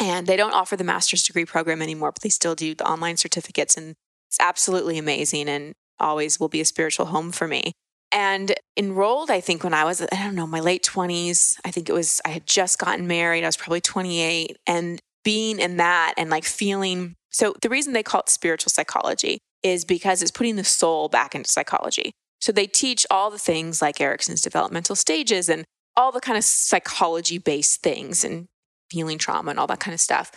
[0.00, 3.16] And they don't offer the master's degree program anymore, but they still do the online
[3.16, 3.76] certificates.
[3.76, 3.94] And
[4.28, 7.72] it's absolutely amazing and always will be a spiritual home for me.
[8.10, 11.88] And enrolled, I think, when I was, I don't know, my late 20s, I think
[11.88, 13.44] it was, I had just gotten married.
[13.44, 14.56] I was probably 28.
[14.66, 19.38] And being in that and like feeling, so the reason they call it spiritual psychology
[19.62, 22.12] is because it's putting the soul back into psychology.
[22.40, 25.64] So they teach all the things like Erikson's developmental stages and
[25.96, 28.46] all the kind of psychology based things and
[28.90, 30.30] healing trauma and all that kind of stuff.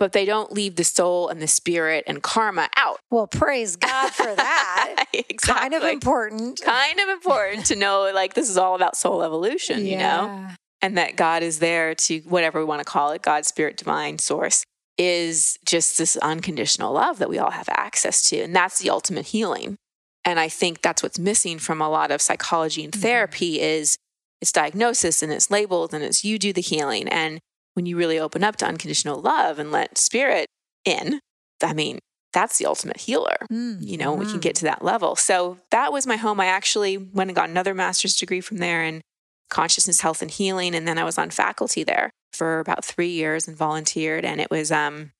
[0.00, 2.98] But they don't leave the soul and the spirit and karma out.
[3.10, 5.04] well, praise God for that.
[5.12, 5.36] exactly.
[5.54, 6.60] Kind of important.
[6.62, 10.46] Kind of important to know like this is all about soul evolution, you know?
[10.82, 14.18] And that God is there to whatever we want to call it, God, spirit, divine,
[14.18, 14.64] source,
[14.96, 18.38] is just this unconditional love that we all have access to.
[18.40, 19.76] And that's the ultimate healing.
[20.24, 23.02] And I think that's what's missing from a lot of psychology and Mhm.
[23.02, 23.96] therapy is
[24.40, 27.06] it's diagnosis and it's labeled and it's you do the healing.
[27.08, 27.38] And
[27.74, 30.46] when you really open up to unconditional love and let spirit
[30.84, 31.20] in,
[31.62, 31.98] I mean,
[32.32, 33.36] that's the ultimate healer
[33.80, 34.42] you know, we can Mhm.
[34.42, 35.16] get to that level.
[35.16, 36.38] So that was my home.
[36.40, 39.00] I actually went and got another master's degree from there in
[39.48, 40.74] consciousness, health, and healing.
[40.76, 44.24] And then I was on faculty there for about three years and volunteered.
[44.24, 45.10] And it was um,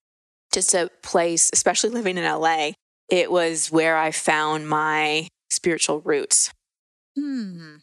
[0.52, 2.72] just a place, especially living in LA,
[3.08, 6.52] it was where I found my spiritual roots.
[7.18, 7.76] Hmm.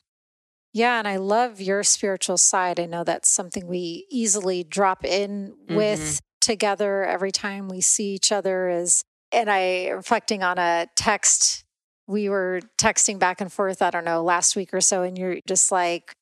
[0.78, 2.80] Yeah, and I love your spiritual side.
[2.80, 6.18] I know that's something we easily drop in with Mm-hmm.
[6.42, 11.63] together every time we see each other is and I reflecting on a text
[12.08, 15.40] we were texting back and forth, I don't know, last week or so, and you're
[15.46, 16.13] just like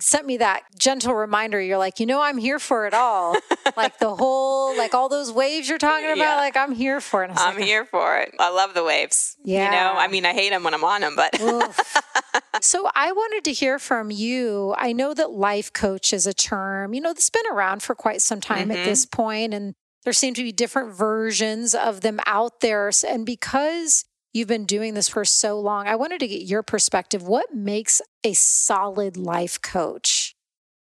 [0.00, 1.60] sent me that gentle reminder.
[1.60, 3.36] You're like, you know, I'm here for it all.
[3.76, 6.36] like the whole, like all those waves you're talking about, Yeah.
[6.36, 7.30] like I'm here for it.
[7.34, 8.34] I'm like, here for it.
[8.40, 9.36] I love the waves.
[9.44, 10.00] yeah You know.
[10.00, 11.30] I mean, I hate them when I'm on them, but.
[12.60, 14.74] So I wanted to hear from you.
[14.76, 18.22] I know that life coach is a term, you know, that's been around for quite
[18.22, 18.76] some time Mhm.
[18.76, 22.90] at this point, and there seem to be different versions of them out there.
[23.06, 27.22] And because you've been doing this for so long, I wanted to get your perspective.
[27.22, 30.34] What makes a solid life coach?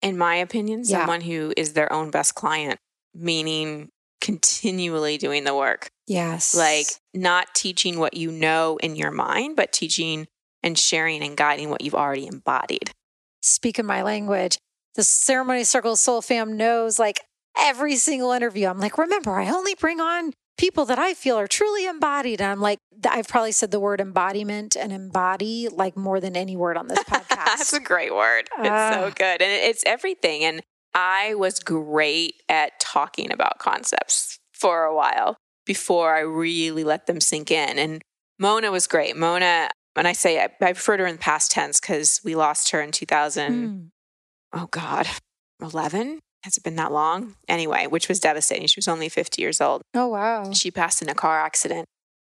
[0.02, 1.00] in my opinion, Yeah.
[1.00, 2.80] someone who is their own best client,
[3.14, 3.90] meaning
[4.22, 5.90] continually doing the work.
[6.08, 6.56] Yes.
[6.56, 10.28] like not teaching what you know in your mind, but teaching
[10.64, 12.92] and sharing and guiding what you've already embodied.
[13.42, 14.58] speaking my language.
[14.96, 17.22] The Ceremony Circle Soul Fam knows like
[17.58, 18.68] every single interview.
[18.68, 22.42] I'm like, remember, I only bring on people that I feel are truly embodied.
[22.42, 26.58] And I'm like, I've probably said the word embodiment and embody like more than any
[26.58, 27.30] word on this podcast.
[27.30, 28.50] That's a great word.
[28.58, 29.14] It's so Ah.
[29.16, 29.42] good.
[29.42, 30.44] And it's everything.
[30.44, 30.62] And
[30.94, 37.22] I was great at talking about concepts for a while before I really let them
[37.22, 37.80] sink in.
[37.80, 38.02] And
[38.38, 39.16] Mona was great.
[39.16, 42.36] Mona, and I say I, I refer to her in the past tense because we
[42.36, 43.92] lost her in 2000.
[44.54, 44.60] Hmm.
[44.60, 45.08] oh God,
[45.62, 46.20] 11?
[46.44, 47.36] Has it been that long?
[47.48, 48.68] Anyway, which was devastating.
[48.68, 49.82] She was only 50 years old.
[49.94, 50.52] Oh, wow.
[50.54, 51.86] She passed in a car accident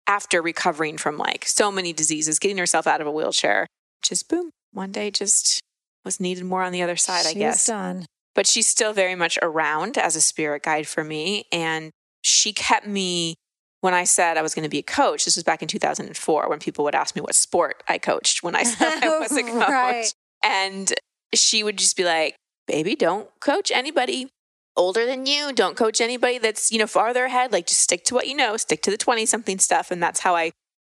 [0.07, 3.67] after recovering from like so many diseases, getting herself out of a wheelchair.
[4.01, 5.61] Just boom, one day just
[6.03, 7.67] was needed more on the other side, I guess.
[7.67, 8.05] done.
[8.33, 11.45] But she's still very much around as a spirit guide for me.
[11.51, 13.35] And she kept me
[13.81, 15.25] when I said I was going to be a coach.
[15.25, 18.55] This was back in 2004 when people would ask me what sport I coached when
[18.55, 19.69] I said I was a coach.
[19.69, 20.13] Right.
[20.43, 20.93] And
[21.33, 22.35] she would just be like,
[22.67, 24.29] baby, don't coach anybody
[24.75, 25.51] older than you.
[25.53, 27.51] Don't coach anybody that's, you know, farther ahead.
[27.51, 29.91] Like just stick to what you know, stick to the 20 something stuff.
[29.91, 30.51] And that's how I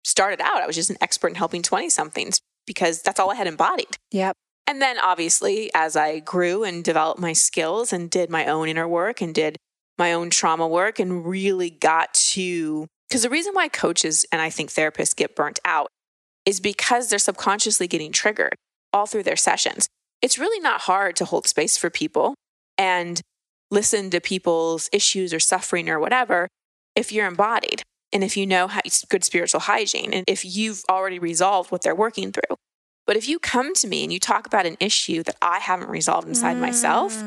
[0.04, 0.62] started out.
[0.62, 3.96] I was just an expert in helping 20 somethings because that's all I had embodied.
[4.12, 4.36] Yep.
[4.66, 8.86] And then obviously, as I grew and developed my skills and did my own inner
[8.86, 9.56] work and did
[10.00, 14.50] my own trauma work and really got to, because the reason why coaches and I
[14.50, 15.88] think therapists get burnt out
[16.44, 18.54] is because they're subconsciously getting triggered
[18.92, 19.86] all through their sessions.
[20.22, 22.34] It's really not hard to hold space for people
[22.76, 23.20] and
[23.70, 26.48] listen to people's issues or suffering or whatever
[26.96, 27.82] if you're embodied
[28.12, 31.94] and if you know how good spiritual hygiene and if you've already resolved what they're
[31.94, 32.56] working through.
[33.06, 35.90] But if you come to me and you talk about an issue that I haven't
[35.90, 36.60] resolved inside mm.
[36.60, 37.20] myself,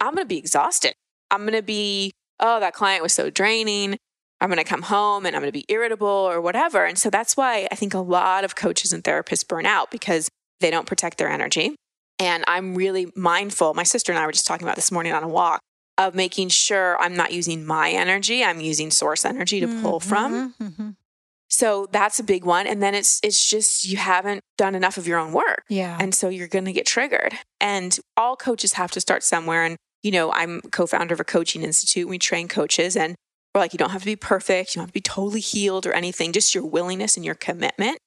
[0.00, 0.94] I'm going to be exhausted.
[1.30, 3.96] I'm going to be, oh, that client was so draining.
[4.40, 6.84] I'm going to come home and I'm going to be irritable or whatever.
[6.84, 10.28] And so that's why I think a lot of coaches and therapists burn out because
[10.60, 11.74] they don't protect their energy.
[12.18, 13.74] And I'm really mindful.
[13.74, 15.60] My sister and I were just talking about this morning on a walk
[15.96, 20.08] of making sure I'm not using my energy, I'm using source energy to pull mm-hmm,
[20.08, 20.54] from.
[20.60, 20.90] Mm-hmm.
[21.48, 22.66] So that's a big one.
[22.66, 25.64] And then it's it's just you haven't done enough of your own work.
[25.68, 25.96] Yeah.
[25.98, 27.34] And so you're gonna get triggered.
[27.60, 29.64] And all coaches have to start somewhere.
[29.64, 32.08] And, you know, I'm co-founder of a coaching institute.
[32.08, 33.14] We train coaches and
[33.54, 35.86] we're like, you don't have to be perfect, you don't have to be totally healed
[35.86, 37.98] or anything, just your willingness and your commitment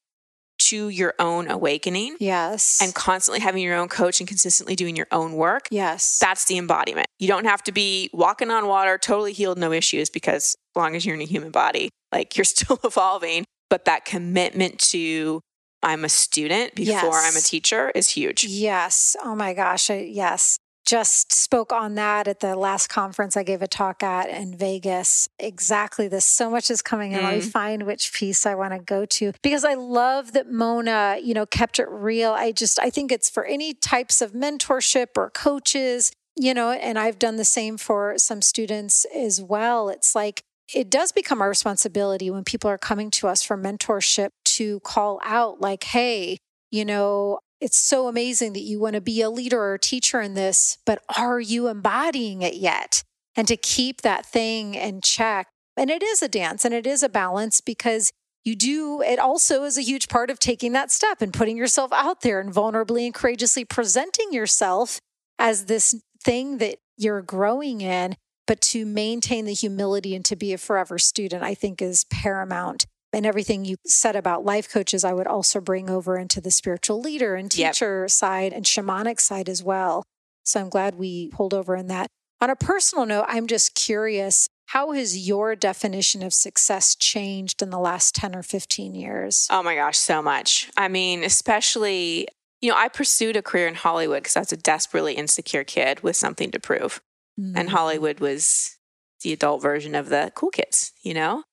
[0.59, 2.15] to your own awakening.
[2.19, 2.79] Yes.
[2.81, 5.67] And constantly having your own coach and consistently doing your own work.
[5.71, 6.19] Yes.
[6.19, 7.07] That's the embodiment.
[7.19, 10.95] You don't have to be walking on water, totally healed, no issues, because as long
[10.95, 13.43] as you're in a human body, like you're still evolving.
[13.69, 15.41] But that commitment to
[15.83, 17.31] I'm a student before yes.
[17.31, 18.43] I'm a teacher is huge.
[18.43, 19.15] Yes.
[19.23, 19.89] Oh my gosh.
[19.89, 24.57] Yes just spoke on that at the last conference I gave a talk at in
[24.57, 25.29] Vegas.
[25.39, 26.25] Exactly this.
[26.25, 27.19] So much is coming in.
[27.19, 27.23] Mm.
[27.23, 27.51] Let me mm.
[27.51, 31.45] find which piece I want to go to because I love that Mona, you know,
[31.45, 32.31] kept it real.
[32.31, 36.97] I just, I think it's for any types of mentorship or coaches, you know, and
[36.97, 39.89] I've done the same for some students as well.
[39.89, 44.29] It's like, it does become our responsibility when people are coming to us for mentorship
[44.45, 46.37] to call out, like, hey,
[46.71, 50.19] you know, it's so amazing that you want to be a leader or a teacher
[50.19, 53.03] in this, but are you embodying it yet?
[53.35, 55.47] And to keep that thing in check.
[55.77, 58.11] And it is a dance and it is a balance because
[58.43, 61.93] you do, it also is a huge part of taking that step and putting yourself
[61.93, 64.99] out there and vulnerably and courageously presenting yourself
[65.37, 68.15] as this thing that you're growing in.
[68.47, 72.85] But to maintain the humility and to be a forever student, I think is paramount
[73.13, 77.01] and everything you said about life coaches, I would also bring over into the spiritual
[77.01, 78.09] leader and teacher yep.
[78.09, 80.03] side and shamanic side as well.
[80.43, 82.07] So I'm glad we pulled over in that.
[82.39, 87.71] On a personal note, I'm just curious how has your definition of success changed in
[87.71, 89.47] the last 10 or 15 years?
[89.51, 90.71] Oh my gosh, so much.
[90.77, 92.27] I mean, especially,
[92.61, 96.01] you know, I pursued a career in Hollywood because I was a desperately insecure kid
[96.03, 97.01] with something to prove.
[97.39, 97.57] Mm-hmm.
[97.57, 98.77] And Hollywood was
[99.23, 101.43] the adult version of the cool kids, you know?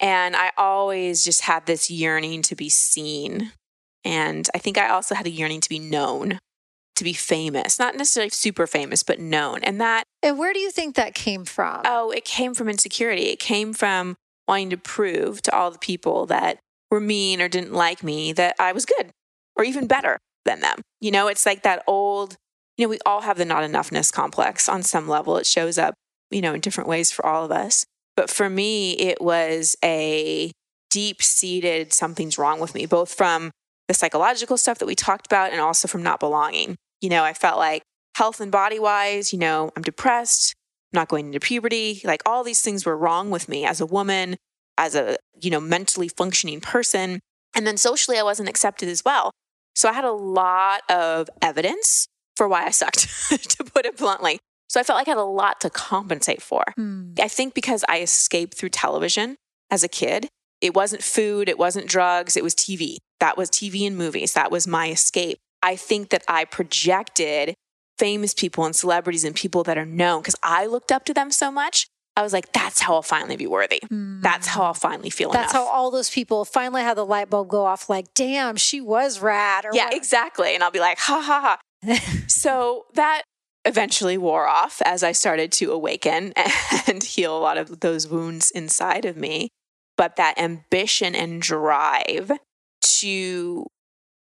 [0.00, 3.52] And I always just had this yearning to be seen.
[4.04, 6.38] And I think I also had a yearning to be known,
[6.96, 9.62] to be famous, not necessarily super famous, but known.
[9.62, 10.04] And that.
[10.22, 11.82] And where do you think that came from?
[11.84, 13.26] Oh, it came from insecurity.
[13.26, 16.58] It came from wanting to prove to all the people that
[16.90, 19.10] were mean or didn't like me that I was good
[19.56, 20.82] or even better than them.
[21.00, 22.36] You know, it's like that old,
[22.76, 25.38] you know, we all have the not enoughness complex on some level.
[25.38, 25.94] It shows up,
[26.30, 27.84] you know, in different ways for all of us.
[28.16, 30.52] But for me, it was a
[30.90, 33.50] deep seated something's wrong with me, both from
[33.88, 36.76] the psychological stuff that we talked about and also from not belonging.
[37.00, 37.82] You know, I felt like
[38.16, 40.54] health and body wise, you know, I'm depressed,
[40.92, 42.00] not going into puberty.
[42.04, 44.36] Like all these things were wrong with me as a woman,
[44.78, 47.20] as a, you know, mentally functioning person.
[47.54, 49.32] And then socially, I wasn't accepted as well.
[49.74, 54.38] So I had a lot of evidence for why I sucked, to put it bluntly.
[54.74, 56.64] So I felt like I had a lot to compensate for.
[56.76, 57.20] Mm.
[57.20, 59.36] I think because I escaped through television
[59.70, 60.26] as a kid,
[60.60, 62.96] it wasn't food, it wasn't drugs, it was TV.
[63.20, 64.32] That was TV and movies.
[64.32, 65.38] That was my escape.
[65.62, 67.54] I think that I projected
[68.00, 71.30] famous people and celebrities and people that are known because I looked up to them
[71.30, 71.86] so much.
[72.16, 73.78] I was like, that's how I'll finally be worthy.
[73.92, 74.22] Mm.
[74.22, 75.68] That's how I'll finally feel That's enough.
[75.68, 79.20] how all those people finally had the light bulb go off like, damn, she was
[79.20, 79.66] rad.
[79.66, 79.94] Or yeah, what?
[79.94, 80.52] exactly.
[80.56, 82.00] And I'll be like, ha ha ha.
[82.26, 83.22] so that
[83.64, 86.32] eventually wore off as I started to awaken
[86.86, 89.48] and heal a lot of those wounds inside of me.
[89.96, 92.32] But that ambition and drive
[92.82, 93.66] to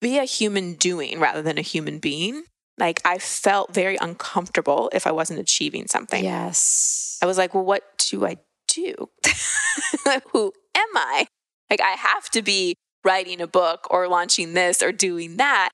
[0.00, 2.44] be a human doing rather than a human being.
[2.78, 6.24] Like I felt very uncomfortable if I wasn't achieving something.
[6.24, 7.18] Yes.
[7.22, 9.10] I was like, well, what do I do?
[10.33, 11.26] Who am I?
[11.68, 12.74] Like I have to be
[13.04, 15.70] writing a book or launching this or doing that.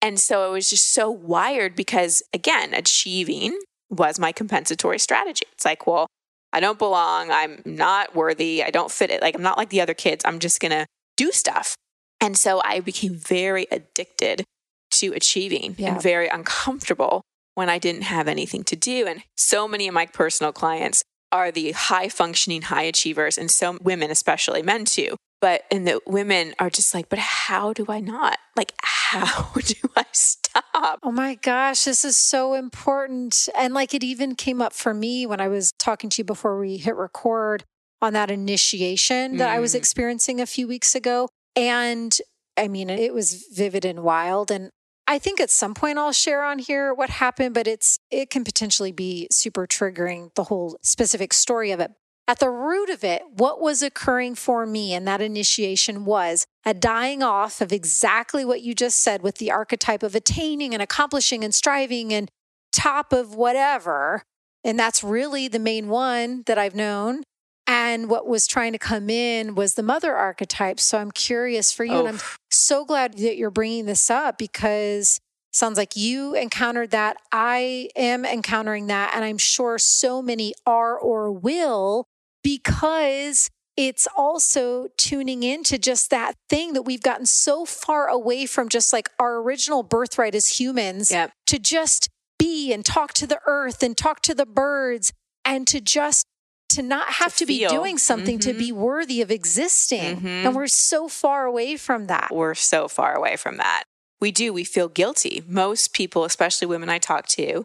[0.00, 3.58] And so it was just so wired because, again, achieving
[3.90, 5.44] was my compensatory strategy.
[5.52, 6.06] It's like, well,
[6.52, 7.30] I don't belong.
[7.30, 8.62] I'm not worthy.
[8.62, 9.22] I don't fit it.
[9.22, 10.24] Like, I'm not like the other kids.
[10.24, 10.86] I'm just going to
[11.16, 11.74] do stuff.
[12.20, 14.44] And so I became very addicted
[14.92, 15.92] to achieving yeah.
[15.92, 17.22] and very uncomfortable
[17.54, 19.06] when I didn't have anything to do.
[19.06, 21.02] And so many of my personal clients
[21.32, 26.00] are the high functioning high achievers, and so women, especially men too, but and the
[26.06, 31.12] women are just like but how do i not like how do i stop oh
[31.12, 35.40] my gosh this is so important and like it even came up for me when
[35.40, 37.64] i was talking to you before we hit record
[38.02, 39.78] on that initiation that I was Mm.
[39.78, 41.28] experiencing a few weeks ago.
[41.56, 42.16] And
[42.56, 44.52] I mean, it was vivid and wild.
[44.52, 44.70] And
[45.10, 48.44] I think at some point I'll share on here what happened, but it's it can
[48.44, 51.92] potentially be super triggering the whole specific story of it.
[52.28, 56.74] At the root of it, what was occurring for me in that initiation was a
[56.74, 61.42] dying off of exactly what you just said with the archetype of attaining and accomplishing
[61.42, 62.30] and striving and
[62.70, 64.24] top of whatever.
[64.62, 67.22] And that's really the main one that I've known.
[67.68, 70.80] And what was trying to come in was the mother archetype.
[70.80, 71.92] So I'm curious for you.
[71.98, 72.36] And I'm Oh.
[72.50, 75.20] so glad that you're bringing this up because
[75.52, 77.18] sounds like you encountered that.
[77.30, 79.12] I am encountering that.
[79.14, 82.06] And I'm sure so many are or will
[82.42, 88.68] because it's also tuning into just that thing that we've gotten so far away from
[88.68, 91.32] just like our original birthright as humans Yep.
[91.48, 92.08] to just
[92.38, 95.12] be and talk to the earth and talk to the birds
[95.44, 96.24] and to just
[96.70, 98.58] to not have to, be doing something to Mhm.
[98.58, 100.44] be worthy of existing Mhm.
[100.44, 103.84] and we're so far away from that We're so far away from that.
[104.20, 104.52] We do.
[104.52, 105.42] We feel guilty.
[105.46, 107.64] Most people, especially women I talk to,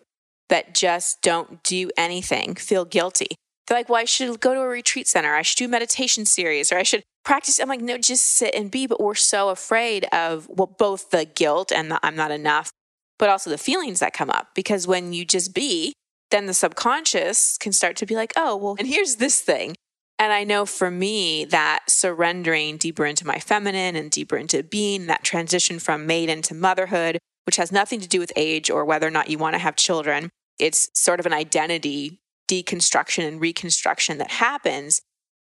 [0.49, 3.35] that just don't do anything, feel guilty.
[3.67, 5.33] They're like, well, I should go to a retreat center.
[5.33, 7.59] I should do meditation series or I should practice.
[7.59, 8.85] I'm like, no, just sit and be.
[8.85, 12.71] But we're so afraid of, well, both the guilt and the I'm not enough,
[13.17, 14.49] but also the feelings that come up.
[14.53, 15.93] Because when you just be,
[16.33, 19.75] then the subconscious can start to be like, oh, well, and here's this thing.
[20.17, 25.05] And I know for me that surrendering deeper into my feminine and deeper into being,
[25.07, 29.07] that transition from maiden to motherhood, which has nothing to do with age or whether
[29.07, 30.29] or not you want to have children,
[30.59, 32.19] it's sort of an identity
[32.49, 35.01] deconstruction and reconstruction that happens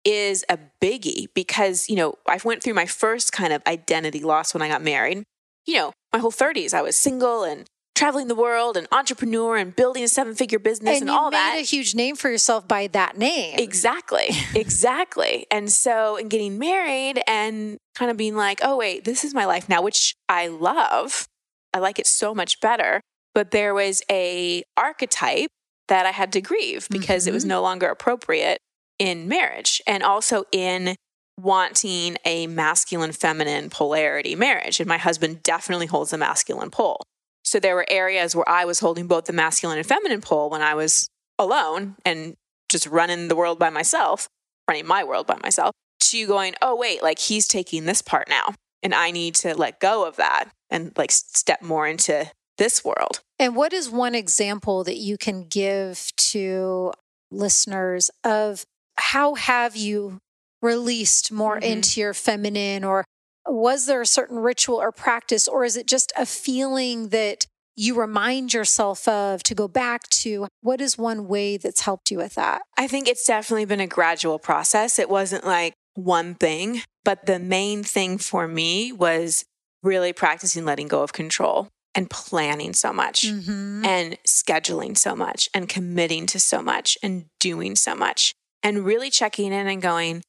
[0.05, 4.53] is a biggie because, you know, I went through my first kind of identity loss
[4.53, 5.23] when I got married.
[5.65, 7.67] You know, my whole 30s, I was single and
[7.97, 11.31] traveling the world and entrepreneur and building a seven figure business and, and you all
[11.31, 11.57] made that.
[11.57, 14.27] a huge name for yourself by that name Exactly.
[14.55, 15.45] Exactly.
[15.51, 19.45] and so, in getting married and kind of being like, oh, wait, this is my
[19.45, 21.25] life now, which I love.
[21.73, 23.01] I like it so much better.
[23.33, 25.49] But there was a archetype
[25.87, 27.47] that I had to grieve because it was Mhm.
[27.49, 28.59] no longer appropriate
[28.99, 30.95] in marriage and also in
[31.39, 34.79] wanting a masculine feminine polarity marriage.
[34.79, 37.01] And my husband definitely holds a masculine pole.
[37.47, 40.61] So there were areas where I was holding both the masculine and feminine pole when
[40.61, 41.07] I was
[41.39, 42.35] alone and
[42.67, 44.27] just running the world by myself,
[44.67, 45.71] running my world by myself,
[46.01, 48.53] to going, oh, wait, like he's taking this part now.
[48.83, 53.21] And I need to let go of that and like step more into this world.
[53.39, 56.91] And what is one example that you can give to
[57.31, 58.65] listeners of
[58.97, 60.17] how have you
[60.61, 61.63] released more Mhm.
[61.63, 63.05] into your feminine or
[63.47, 67.45] was there a certain ritual or practice or is it just a feeling that
[67.75, 72.17] you remind yourself of to go back to what is one way that's helped you
[72.17, 74.99] with that I think it's definitely been a gradual process.
[74.99, 79.45] It wasn't like one thing, but the main thing for me was
[79.83, 83.23] really practicing letting go of control and planning so much.
[83.23, 83.83] mm-hmm.
[83.83, 89.09] and scheduling so much and committing to so much and doing so much and really
[89.09, 90.23] checking in and going,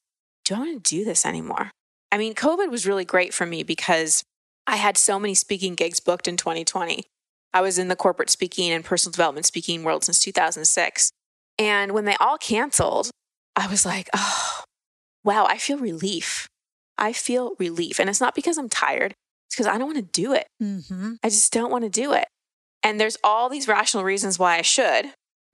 [0.44, 1.70] do I want to do this anymore?
[2.10, 4.22] I mean, COVID was really great for me because
[4.66, 7.04] I had so many speaking gigs booked in 2020.
[7.52, 11.10] I was in the corporate speaking and personal development speaking world since 2006.
[11.58, 13.10] And when they all canceled,
[13.56, 14.62] I was like, oh,
[15.24, 16.46] wow, I feel relief.
[16.96, 17.98] I feel relief.
[17.98, 19.12] And it's not because I'm tired,
[19.46, 20.46] it's because I don't want to do it.
[20.62, 21.14] Mm-hmm.
[21.22, 22.26] I just don't want to do it.
[22.82, 25.06] And there's all these rational reasons why I should,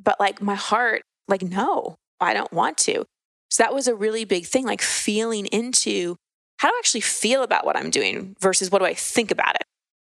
[0.02, 3.05] but like my heart, like, no, I don't want to.
[3.50, 6.16] So that was a really big thing, like feeling into
[6.64, 9.54] how do I actually feel about what I'm doing versus what do I think about
[9.54, 9.64] it?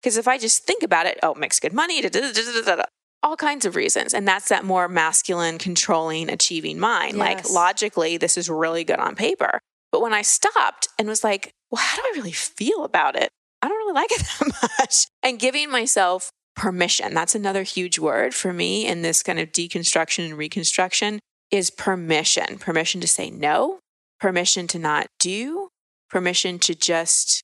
[0.03, 2.83] Because if I just think about it, oh, it makes good money, da, da, da,
[3.23, 4.13] all kinds of reasons.
[4.13, 7.17] And that's that more masculine, controlling, achieving mind.
[7.17, 9.61] Like logically, this is really good on paper.
[9.93, 13.31] But when I stopped and was like, well, how do I really feel about it?
[13.63, 15.07] I don't really like it that much.
[15.23, 20.27] And giving myself permission, that's another huge word for me in this kind of deconstruction
[20.27, 21.19] and reconstruction
[21.51, 22.59] is permission.
[22.59, 23.79] Permission to say no,
[24.21, 25.71] permission to not do,
[26.13, 27.43] permission to just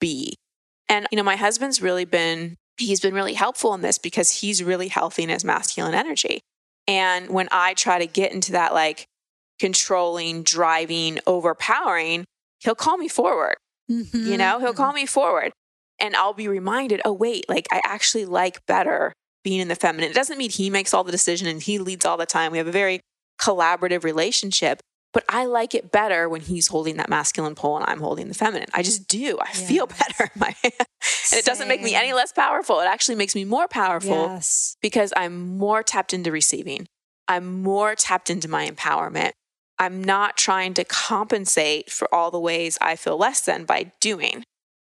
[0.00, 0.34] be.
[0.88, 4.62] And, you know, my husband's really been, he's been really helpful in this because he's
[4.62, 6.40] really healthy in his masculine energy.
[6.86, 9.06] And when I try to get into that like
[9.58, 12.24] controlling, driving, overpowering,
[12.60, 13.56] he'll call me forward.
[13.90, 14.26] Mm-hmm.
[14.26, 15.52] You know, he'll call me forward
[16.00, 19.12] and I'll be reminded, oh, wait, like I actually like better
[19.44, 20.10] being in the feminine.
[20.10, 22.52] It doesn't mean he makes all the decision and he leads all the time.
[22.52, 23.00] We have a very
[23.40, 24.80] collaborative relationship,
[25.12, 28.34] but I like it better when he's holding that masculine pole and I'm holding the
[28.34, 28.68] feminine.
[28.74, 29.38] I just do.
[29.40, 30.24] I feel better.
[30.34, 30.72] in My, and
[31.32, 32.80] it doesn't make me any less powerful.
[32.80, 34.76] It actually makes me more powerful Yes.
[34.82, 36.86] because I'm more tapped into receiving.
[37.26, 39.32] I'm more tapped into my empowerment.
[39.78, 44.44] I'm not trying to compensate for all the ways I feel less than by doing.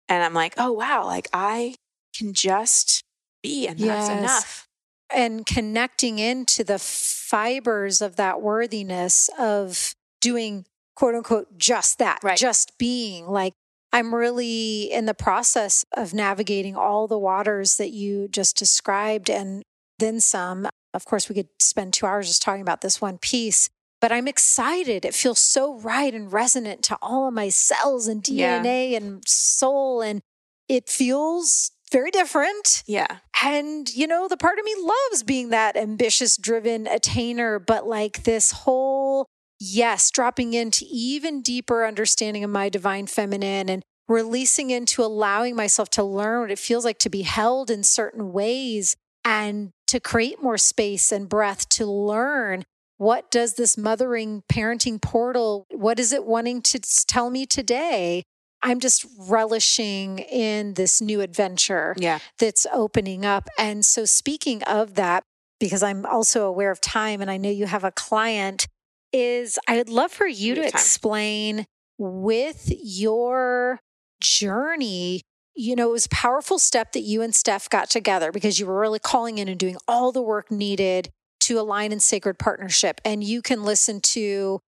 [0.07, 1.76] And I'm like, oh, wow, like I
[2.18, 3.03] can just
[3.43, 4.07] be, and yes.
[4.07, 4.66] that's enough.
[5.12, 10.66] And connecting into the fibers of that worthiness of doing
[10.96, 12.38] quote unquote just that, right.
[12.38, 13.54] just being like,
[13.92, 19.64] I'm really in the process of navigating all the waters that you just described and
[19.98, 20.68] then some.
[20.94, 23.70] Of course, we could spend two hours just talking about this one piece,
[24.02, 25.06] but I'm excited.
[25.06, 28.98] It feels so right and resonant to all of my cells and DNA yeah.
[28.98, 30.02] and soul.
[30.02, 30.22] And
[30.68, 32.84] it feels very different.
[32.86, 33.18] Yeah.
[33.44, 38.24] And, you know, the part of me loves being that ambitious, driven attainer, but like
[38.24, 39.26] this whole,
[39.60, 45.89] yes, dropping into even deeper understanding of my divine feminine and releasing into allowing myself
[45.91, 50.41] to learn what it feels like to be held in certain ways and to create
[50.41, 52.64] more space and breath to learn
[52.97, 58.24] what does this mothering parenting portal what is it wanting to tell me today
[58.62, 62.20] I'm just relishing in this new adventure yeah.
[62.38, 63.47] that's opening up.
[63.57, 65.24] And so, speaking of that,
[65.60, 68.68] because I'm also aware of time and I know you have a client,
[69.12, 71.66] is I would love for you to explain
[71.97, 73.80] with your
[74.22, 75.22] journey.
[75.55, 78.66] You know, it was a powerful step that you and Steph got together because you
[78.66, 81.10] were really calling in and doing all the work needed
[81.41, 83.01] to align in sacred partnership.
[83.03, 84.60] And you can listen to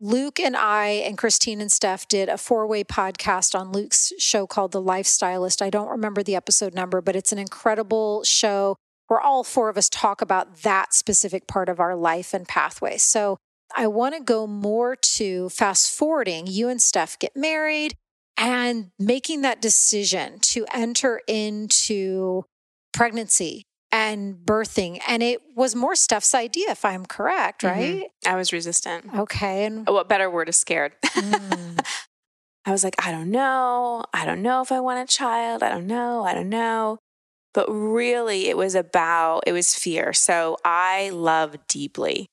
[0.00, 4.46] Luke and I and Christine and Steph did a four way podcast on Luke's show
[4.46, 5.62] called The Life Stylist.
[5.62, 8.76] I don't remember the episode number, but it's an incredible show
[9.08, 12.98] where all four of us talk about that specific part of our life and pathway.
[12.98, 13.38] So
[13.74, 16.46] I want to go more to fast forwarding.
[16.46, 17.96] You and Steph get married
[18.36, 22.44] and making that decision to enter into
[22.92, 25.00] pregnancy and birthing.
[25.08, 27.78] And it was more Steph's idea, if I'm correct, mm-hmm.
[27.78, 28.04] right?
[28.04, 28.32] Mm-hmm.
[28.32, 29.14] I was resistant.
[29.14, 29.64] Okay.
[29.64, 30.92] And oh, what better word is scared?
[31.04, 31.80] Mm.
[32.66, 34.04] I was like, I don't know.
[34.12, 35.62] I don't know if I want a child.
[35.62, 36.24] I don't know.
[36.24, 36.98] I don't know.
[37.54, 40.12] But really, it was about, it was fear.
[40.12, 42.26] So I love deeply.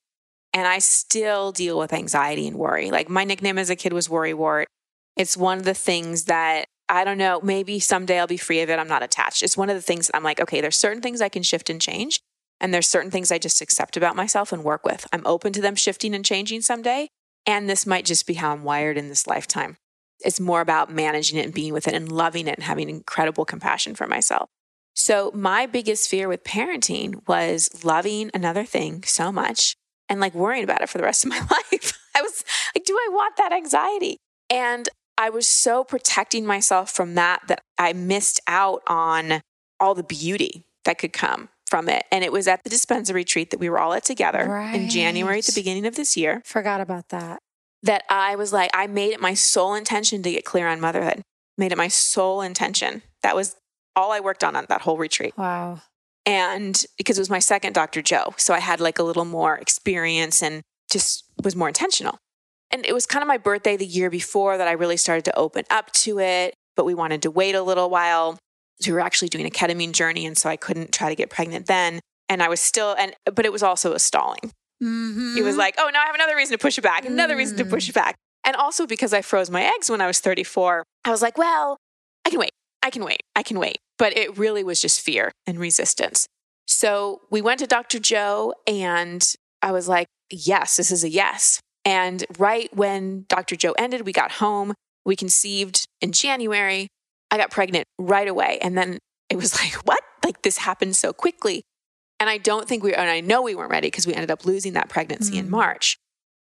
[0.53, 2.91] And I still deal with anxiety and worry.
[2.91, 4.67] Like my nickname as a kid was Worry Wart.
[5.15, 8.69] It's one of the things that I don't know, maybe someday I'll be free of
[8.69, 8.77] it.
[8.77, 9.41] I'm not attached.
[9.41, 11.81] It's one of the things I'm like, okay, there's certain things I can shift and
[11.81, 12.19] change.
[12.59, 15.07] And there's certain things I just accept about myself and work with.
[15.11, 17.07] I'm open to them shifting and changing someday.
[17.45, 19.77] And this might just be how I'm wired in this lifetime.
[20.23, 23.43] It's more about managing it and being with it and loving it and having incredible
[23.43, 24.47] compassion for myself.
[24.95, 29.75] So, my biggest fear with parenting was loving another thing so much
[30.13, 31.39] and like worrying about it for the rest of my
[31.71, 31.99] life.
[32.15, 32.43] I was
[32.75, 34.17] like, do I want that anxiety?
[34.49, 34.87] And
[35.17, 39.41] I was so protecting myself from that that I missed out on
[39.79, 42.05] all the beauty that could come from it.
[42.11, 44.75] And it was at the Dispenza retreat that we were all at together right.
[44.75, 46.41] in January at the beginning of this year.
[46.45, 47.39] Forgot about that.
[47.81, 51.23] That I was like, I made it my sole intention to get clear on motherhood.
[51.57, 53.01] Made it my sole intention.
[53.23, 53.55] That was
[53.95, 55.35] all I worked on on that whole retreat.
[55.37, 55.81] Wow.
[56.25, 58.01] And because it was my second Dr.
[58.01, 58.33] Joe.
[58.37, 62.17] So I had like a little more experience and just was more intentional.
[62.71, 65.37] And it was kind of my birthday the year before that I really started to
[65.37, 68.39] open up to it, but we wanted to wait a little while.
[68.85, 70.25] We were actually doing a ketamine journey.
[70.25, 71.99] And so I couldn't try to get pregnant then.
[72.29, 74.51] And I was still, and, but it was also a stalling.
[74.81, 75.37] Mm-hmm.
[75.37, 77.39] It was like, oh, now I have another reason to push it back, another mm.
[77.39, 78.15] reason to push it back.
[78.43, 81.77] And also because I froze my eggs when I was 34, I was like, well,
[82.25, 82.51] I can wait.
[82.83, 83.23] I can wait.
[83.35, 83.79] I can wait.
[83.97, 86.27] But it really was just fear and resistance.
[86.67, 87.99] So we went to Dr.
[87.99, 89.25] Joe and
[89.61, 91.59] I was like, yes, this is a yes.
[91.85, 93.55] And right when Dr.
[93.55, 94.73] Joe ended, we got home.
[95.05, 96.87] We conceived in January.
[97.31, 98.59] I got pregnant right away.
[98.61, 100.01] And then it was like, what?
[100.23, 101.63] Like this happened so quickly.
[102.19, 104.45] And I don't think we, and I know we weren't ready because we ended up
[104.45, 105.39] losing that pregnancy mm.
[105.39, 105.97] in March,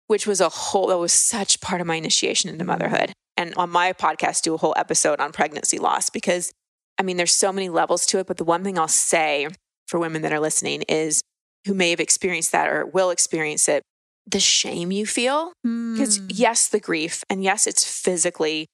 [0.07, 3.13] which was a whole, that was such part of my initiation into motherhood.
[3.39, 6.51] And on my podcast, do a whole episode on pregnancy loss because
[6.99, 8.27] I mean, there's so many levels to it.
[8.27, 9.47] But the one thing I'll say
[9.87, 11.21] for women that are listening is
[11.65, 13.83] who may have experienced that or will experience it
[14.27, 15.53] the shame you feel.
[15.63, 16.31] Because, mm.
[16.33, 18.67] yes, the grief, and yes, it's physically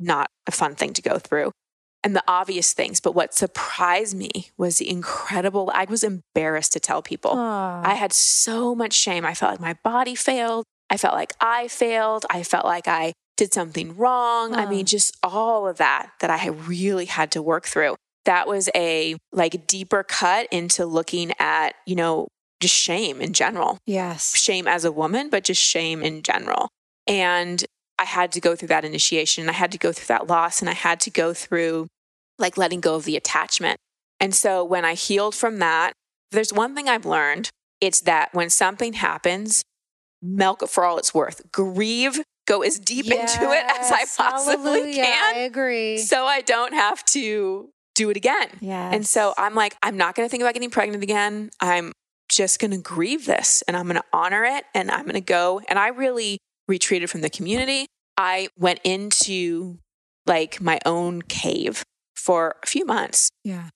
[0.00, 1.52] not a fun thing to go through,
[2.02, 3.00] and the obvious things.
[3.00, 7.32] But what surprised me was the incredible, I was embarrassed to tell people.
[7.32, 7.84] Aww.
[7.84, 9.26] I had so much shame.
[9.26, 10.64] I felt like my body failed.
[10.88, 12.24] I felt like I failed.
[12.30, 14.54] I felt like I did something wrong.
[14.54, 17.96] I mean, just all of that that I really had to work through.
[18.24, 22.28] That was a like deeper cut into looking at, you know,
[22.60, 23.78] just shame in general.
[23.86, 24.36] Yes.
[24.36, 26.68] Shame as a woman, but just shame in general.
[27.06, 27.64] And
[27.98, 29.48] I had to go through that initiation.
[29.48, 31.86] I had to go through that loss and I had to go through
[32.38, 33.78] like letting go of the attachment.
[34.18, 35.92] And so when I healed from that,
[36.30, 39.62] there's one thing I've learned it's that when something happens,
[40.22, 44.04] milk it for all it's worth, grieve, go as deep Yes, into it as I
[44.16, 45.34] possibly can.
[45.34, 45.98] I agree.
[45.98, 48.48] So I don't have to do it again.
[48.92, 51.50] And so I'm like, I'm not going to think about getting pregnant again.
[51.60, 51.92] I'm
[52.28, 55.20] just going to grieve this and I'm going to honor it and I'm going to
[55.20, 55.60] go.
[55.68, 56.38] And I really
[56.68, 57.86] retreated from the community.
[58.16, 59.78] I went into
[60.26, 61.84] like my own cave
[62.14, 63.30] for a few months.
[63.44, 63.68] yeah.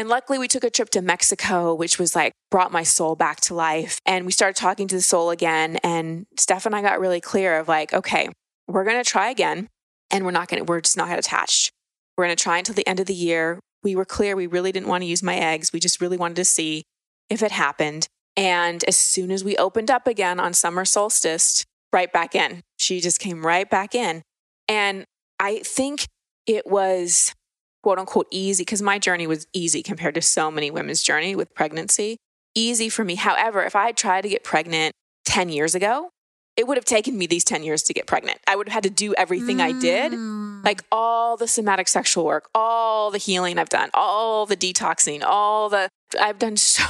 [0.00, 3.38] And luckily, we took a trip to Mexico, which was like brought my soul back
[3.42, 3.98] to life.
[4.06, 5.76] And we started talking to the soul again.
[5.84, 8.30] And Steph and I got really clear of like, okay,
[8.66, 9.68] we're going to try again.
[10.10, 11.70] And we're not going to, we're just not attached.
[12.16, 13.60] We're going to try until the end of the year.
[13.82, 15.70] We were clear we really didn't want to use my eggs.
[15.70, 16.84] We just really wanted to see
[17.28, 18.06] if it happened.
[18.38, 22.62] And as soon as we opened up again on summer solstice, right back in.
[22.78, 24.22] She just came right back in.
[24.66, 25.04] And
[25.38, 26.06] I think
[26.46, 27.34] it was
[27.82, 31.54] quote unquote easy because my journey was easy compared to so many women's journey with
[31.54, 32.16] pregnancy.
[32.54, 33.14] Easy for me.
[33.14, 34.92] However, if I had tried to get pregnant
[35.24, 36.10] 10 years ago,
[36.56, 38.38] it would have taken me these 10 years to get pregnant.
[38.46, 40.64] I would have had to do everything I did Mm.
[40.64, 45.68] like all the somatic sexual work, all the healing I've done, all the detoxing, all
[45.68, 45.88] the,
[46.20, 46.84] I've done so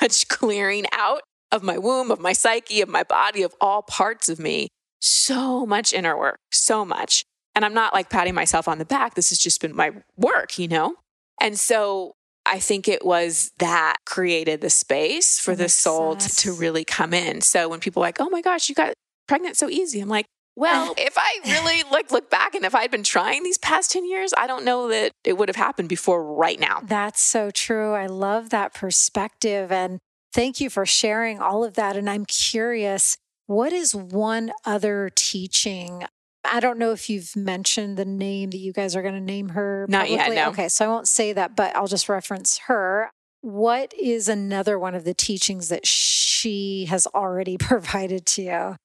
[0.00, 1.22] much clearing out
[1.52, 4.68] of my womb, of my psyche, of my body, of all parts of me.
[5.00, 7.24] So much inner work, so much.
[7.54, 9.14] And I'm not like patting myself on the back.
[9.14, 10.94] This has just been my work, you know?
[11.40, 12.14] And so
[12.46, 17.12] I think it was that created the space for the soul to, to really come
[17.12, 17.40] in.
[17.40, 18.94] So when people are like, oh my gosh, you got
[19.28, 20.26] pregnant so easy, I'm like,
[20.56, 24.04] well, if I really like look back and if I'd been trying these past 10
[24.04, 26.80] years, I don't know that it would have happened before right now.
[26.82, 27.92] That's so true.
[27.92, 29.70] I love that perspective.
[29.70, 29.98] And
[30.32, 31.96] thank you for sharing all of that.
[31.96, 36.04] And I'm curious, what is one other teaching?
[36.44, 39.50] I don't know if you've mentioned the name that you guys are going to name
[39.50, 39.86] her.
[39.88, 40.48] Not yet, no.
[40.48, 43.10] Okay, so I won't say that, but I'll just reference her.
[43.42, 48.76] What is another one of the teachings that she has already provided to you?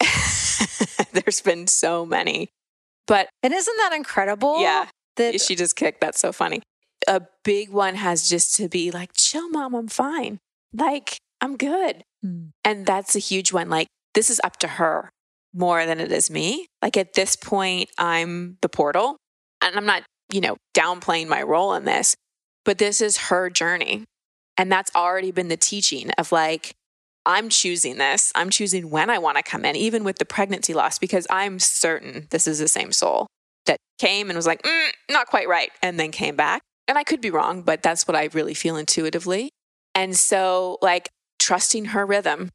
[1.12, 2.50] There's been so many.
[3.06, 4.60] But And isn't that incredible?
[4.60, 4.86] yeah,
[5.16, 6.00] That she just kicked.
[6.00, 6.62] That's so funny.
[7.06, 10.38] A big one has just to be like, chill, mom, I'm fine.
[10.74, 12.04] Like, I'm good.
[12.22, 12.48] Hmm.
[12.64, 13.70] And that's a huge one.
[13.70, 15.10] Like, this is up to her
[15.54, 16.68] more than it is me.
[16.82, 19.16] Like, at this point, I'm the portal.
[19.60, 22.14] And I'm not, you know, downplaying my role in this,
[22.64, 24.04] but this is her journey.
[24.56, 26.74] And that's already been the teaching of like,
[27.26, 28.32] I'm choosing this.
[28.34, 31.58] I'm choosing when I want to come in, even with the pregnancy loss, because I'm
[31.58, 33.26] certain this is the same soul
[33.66, 36.62] that came and was like, mm, not quite right, and then came back.
[36.86, 39.50] And I could be wrong, but that's what I really feel intuitively.
[39.94, 42.48] And so, like, trusting her rhythm,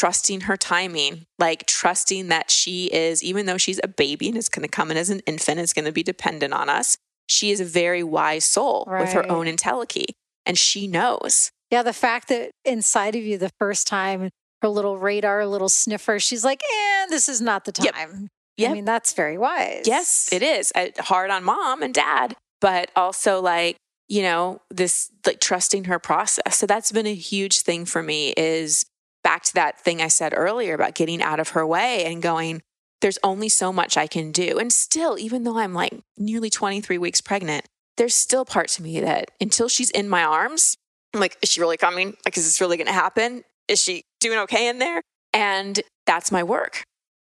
[0.00, 4.48] trusting her timing, like, trusting that she is, even though she's a baby and is
[4.48, 6.96] going to come in as an infant, is going to be dependent on us,
[7.26, 10.06] she is a very wise soul with her own intellectual.
[10.46, 11.50] And she knows.
[11.70, 14.30] Yeah, the fact that inside of you the first time,
[14.62, 18.28] her little radar, little sniffer, she's like, eh, this is not the time.
[18.56, 18.70] Yep.
[18.70, 19.84] I mean, that's very wise.
[19.84, 23.76] Yes, it is Uh, hard on mom and dad, but also like,
[24.08, 26.56] you know, this like trusting her process.
[26.56, 28.86] So that's been a huge thing for me is
[29.30, 32.62] back to that thing I said earlier about getting out of her way and going,
[33.00, 34.58] there's only so much I can do.
[34.58, 37.64] And still, even though I'm like nearly 23 weeks pregnant,
[37.96, 40.74] there's still parts of me that until she's in my arms,
[41.14, 42.16] I'm like, is she really coming?
[42.24, 43.44] Like, is this really going to happen?
[43.68, 45.00] Is she doing okay in there?
[45.32, 46.82] And that's my work.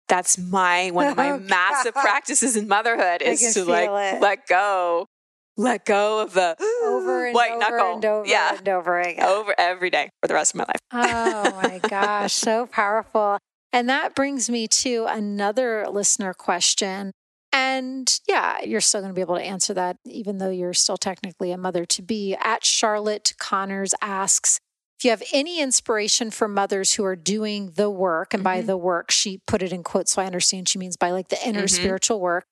[0.07, 4.21] That's my one of my massive practices in motherhood is to like it.
[4.21, 5.07] let go,
[5.57, 7.93] let go of the Over and white over knuckle.
[7.95, 9.23] and over yeah, and over again.
[9.25, 10.79] over every day for the rest of my life.
[10.91, 13.37] Oh my gosh, so powerful.
[13.73, 17.11] And that brings me to another listener question.
[17.51, 20.97] And yeah, you're still going to be able to answer that, even though you're still
[20.97, 22.35] technically a mother to be.
[22.35, 24.59] At Charlotte Connors asks
[24.97, 28.65] if you have any inspiration for mothers who are doing the work, and by Mhm.
[28.67, 31.47] the work, she put it in quotes, so I understand she means by like the
[31.47, 31.69] inner Mhm.
[31.69, 32.45] spiritual work,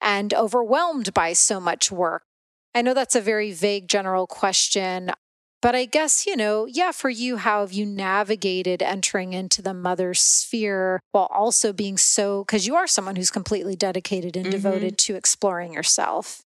[0.00, 2.22] and overwhelmed by so much work.
[2.76, 5.10] I know that's a very vague general question.
[5.62, 9.72] But I guess, you know, yeah, for you, how have you navigated entering into the
[9.72, 14.50] mother sphere while also being so, because you are someone who's completely dedicated and Mhm.
[14.50, 16.42] devoted to exploring yourself.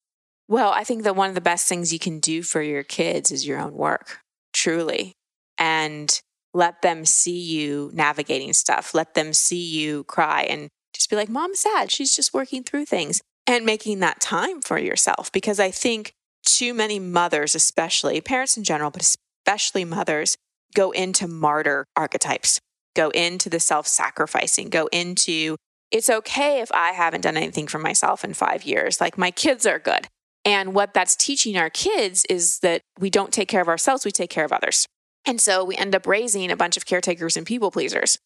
[0.47, 3.31] Well, I think that one of the best things you can do for your kids
[3.31, 4.19] is your own work,
[4.53, 5.13] truly.
[5.57, 6.21] And
[6.53, 8.93] let them see you navigating stuff.
[8.93, 11.91] Let them see you cry and just be like, Mom's sad.
[11.91, 15.31] She's just working through things and making that time for yourself.
[15.31, 16.13] Because I think
[16.45, 20.35] too many mothers, especially parents in general, but especially mothers,
[20.75, 22.59] go into martyr archetypes,
[22.95, 25.55] go into the self sacrificing, go into
[25.91, 29.01] it's okay if I haven't done anything for myself in five years.
[29.01, 30.07] Like my kids are good.
[30.45, 34.11] And what that's teaching our kids is that we don't take care of ourselves, we
[34.11, 34.85] take care of others.
[35.25, 38.17] And so we end up raising a bunch of caretakers and people pleasers.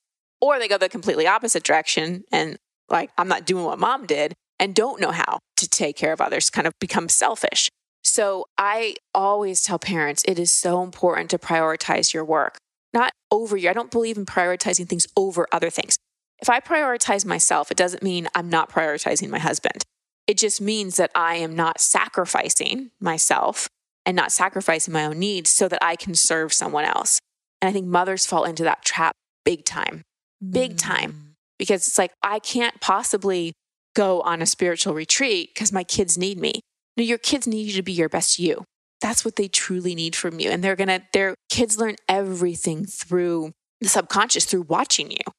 [0.41, 2.57] Or they go the completely opposite direction and
[2.89, 6.21] like, I'm not doing what mom did and don't know how to take care of
[6.21, 7.69] others, kind of become selfish.
[8.03, 12.57] So I always tell parents it is so important to prioritize your work,
[12.93, 13.69] not over you.
[13.69, 15.97] I don't believe in prioritizing things over other things.
[16.41, 19.83] If I prioritize myself, it doesn't mean I'm not prioritizing my husband.
[20.27, 23.67] It just means that I am not sacrificing myself
[24.05, 27.19] and not sacrificing my own needs so that I can serve someone else.
[27.61, 29.13] And I think mothers fall into that trap
[29.45, 30.03] big time,
[30.47, 31.33] big time, mm.
[31.57, 33.53] because it's like, I can't possibly
[33.95, 36.59] go on a spiritual retreat because my kids need me.
[36.97, 38.65] No, your kids need you to be your best you.
[39.01, 40.49] That's what they truly need from you.
[40.49, 45.33] And they're going to, their kids learn everything through the subconscious, through watching you.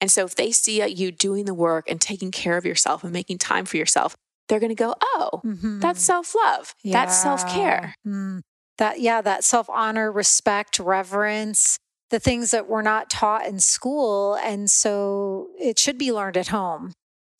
[0.00, 3.12] And so if they see you doing the work and taking care of yourself and
[3.12, 4.14] making time for yourself,
[4.48, 5.80] they're going to go, oh, mm-hmm.
[5.80, 6.74] that's self love.
[6.82, 6.92] Yeah.
[6.92, 7.94] That's self care.
[8.06, 8.42] Mm.
[8.78, 11.78] That, yeah, that self honor, respect, reverence,
[12.10, 14.34] the things that were not taught in school.
[14.34, 16.92] And so it should be learned at home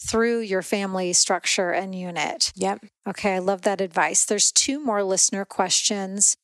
[0.02, 2.52] through your family structure and unit.
[2.54, 2.86] Yep.
[3.08, 4.24] Okay, I love that advice.
[4.24, 6.36] There's two more listener questions.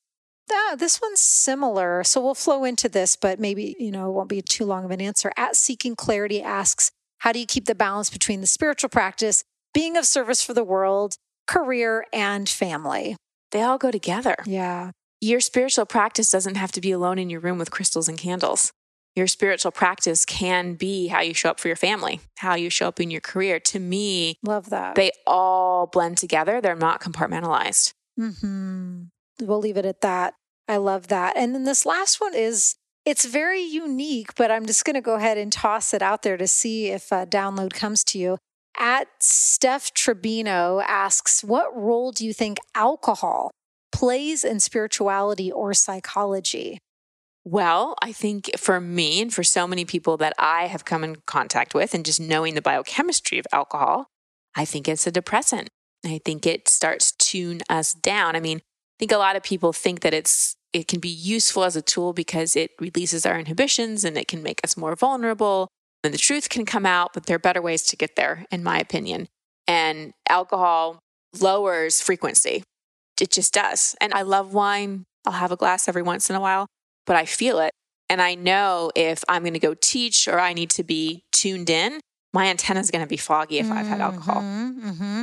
[0.51, 2.05] Ah, this one's similar.
[2.05, 4.91] So we'll flow into this, but maybe, you know, it won't be too long of
[4.91, 5.33] an answer.
[5.37, 9.97] At Seeking Clarity asks, how do you keep the balance between the spiritual practice, being
[9.97, 13.17] of service for the world, career, and family?
[13.53, 14.37] They all go together.
[14.45, 14.91] Yeah.
[15.21, 18.73] Your spiritual practice doesn't have to be alone in your room with crystals and candles
[19.15, 22.89] your spiritual practice can be how you show up for your family, how you show
[22.89, 23.61] up in your career.
[23.61, 24.95] To me, love that.
[24.95, 26.61] They all blend together.
[26.61, 27.93] They're not compartmentalized.
[28.19, 29.03] Mm-hmm.
[29.43, 30.35] We'll leave it at that.
[30.69, 31.37] I love that.
[31.37, 35.15] And then this last one is it's very unique, but I'm just going to go
[35.15, 38.39] ahead and toss it out there to see if a download comes to you.
[38.79, 43.51] At Steph Tribino asks, What role do you think alcohol
[43.91, 46.79] plays in spirituality or psychology?
[47.45, 51.17] Well, I think for me and for so many people that I have come in
[51.27, 54.07] contact with, and just knowing the biochemistry of alcohol,
[54.55, 55.69] I think it's a depressant.
[56.05, 58.37] I think it starts tune us down.
[58.37, 61.65] I mean, I think a lot of people think that it's it can be useful
[61.65, 65.69] as a tool because it releases our inhibitions and it can make us more vulnerable
[66.05, 68.65] and the truth can come out, but there are better ways to get there, in
[68.65, 69.29] my opinion.
[69.69, 70.99] And alcohol
[71.39, 72.65] lowers frequency.
[73.21, 73.95] It just does.
[74.01, 75.05] And I love wine.
[75.25, 76.67] I'll have a glass every once in a while
[77.07, 77.73] but I feel it.
[78.09, 81.71] And I know if I'm going to go teach or I need to be tuned
[81.71, 82.01] in,
[82.33, 84.43] my antenna is going to be foggy if mm-hmm, I've had alcohol.
[84.43, 85.23] Mm-hmm, mm-hmm.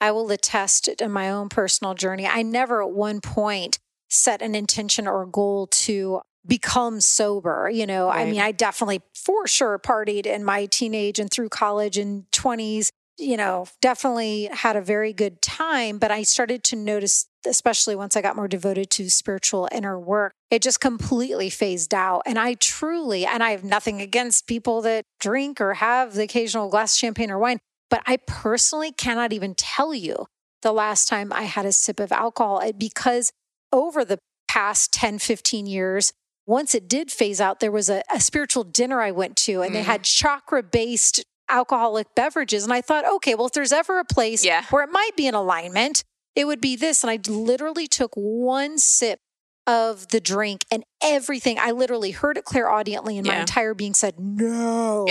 [0.00, 2.26] I will attest in my own personal journey.
[2.26, 3.78] I never at one point
[4.10, 7.70] set an intention or goal to become sober.
[7.72, 8.26] You know, right.
[8.26, 12.90] I mean, I definitely for sure partied in my teenage and through college and 20s
[13.18, 15.98] you know, definitely had a very good time.
[15.98, 20.32] But I started to notice, especially once I got more devoted to spiritual inner work,
[20.50, 22.22] it just completely phased out.
[22.26, 26.68] And I truly, and I have nothing against people that drink or have the occasional
[26.68, 27.58] glass of champagne or wine,
[27.90, 30.26] but I personally cannot even tell you
[30.62, 33.30] the last time I had a sip of alcohol eh, because
[33.72, 36.12] over the past 10, 15 years,
[36.46, 39.70] once it did phase out, there was a, a spiritual dinner I went to, and
[39.70, 39.74] mm.
[39.74, 42.64] they had chakra based alcoholic beverages.
[42.64, 44.64] And I thought, okay, well, if there's ever a place yeah.
[44.70, 47.04] where it might be in alignment, it would be this.
[47.04, 49.20] And I literally took one sip
[49.66, 51.58] of the drink and everything.
[51.58, 53.34] I literally heard it clairaudiently, and yeah.
[53.34, 55.06] my entire being said, no.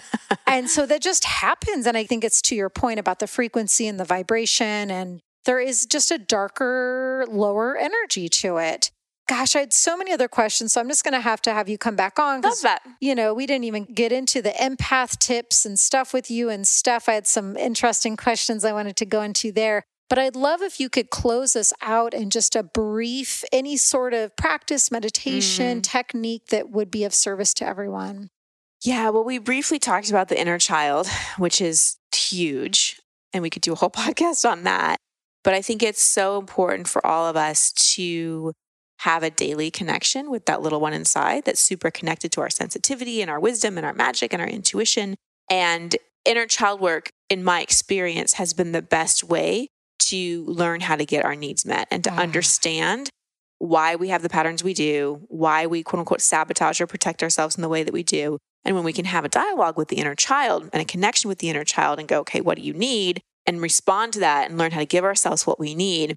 [0.46, 1.86] and so that just happens.
[1.86, 4.90] And I think it's to your point about the frequency and the vibration.
[4.90, 8.90] And there is just a darker, lower energy to it.
[9.28, 10.72] Gosh, I had so many other questions.
[10.72, 12.40] So I'm just going to have to have you come back on.
[12.40, 12.82] Love that.
[13.00, 16.66] You know, we didn't even get into the empath tips and stuff with you and
[16.66, 17.08] stuff.
[17.08, 19.84] I had some interesting questions I wanted to go into there.
[20.08, 24.14] But I'd love if you could close us out in just a brief, any sort
[24.14, 25.82] of practice, meditation, mm.
[25.82, 28.30] technique that would be of service to everyone.
[28.82, 32.98] Yeah, well, we briefly talked about the inner child, which is huge.
[33.34, 34.96] And we could do a whole podcast on that.
[35.44, 38.52] But I think it's so important for all of us to
[38.98, 43.22] have a daily connection with that little one inside that's super connected to our sensitivity
[43.22, 45.14] and our wisdom and our magic and our intuition.
[45.50, 49.68] And inner child work, in my experience, has been the best way
[50.00, 53.10] to learn how to get our needs met and to understand
[53.58, 57.56] why we have the patterns we do, why we quote unquote sabotage or protect ourselves
[57.56, 58.38] in the way that we do.
[58.64, 61.38] And when we can have a dialogue with the inner child and a connection with
[61.38, 63.20] the inner child and go, okay, what do you need?
[63.46, 66.16] And respond to that and learn how to give ourselves what we need,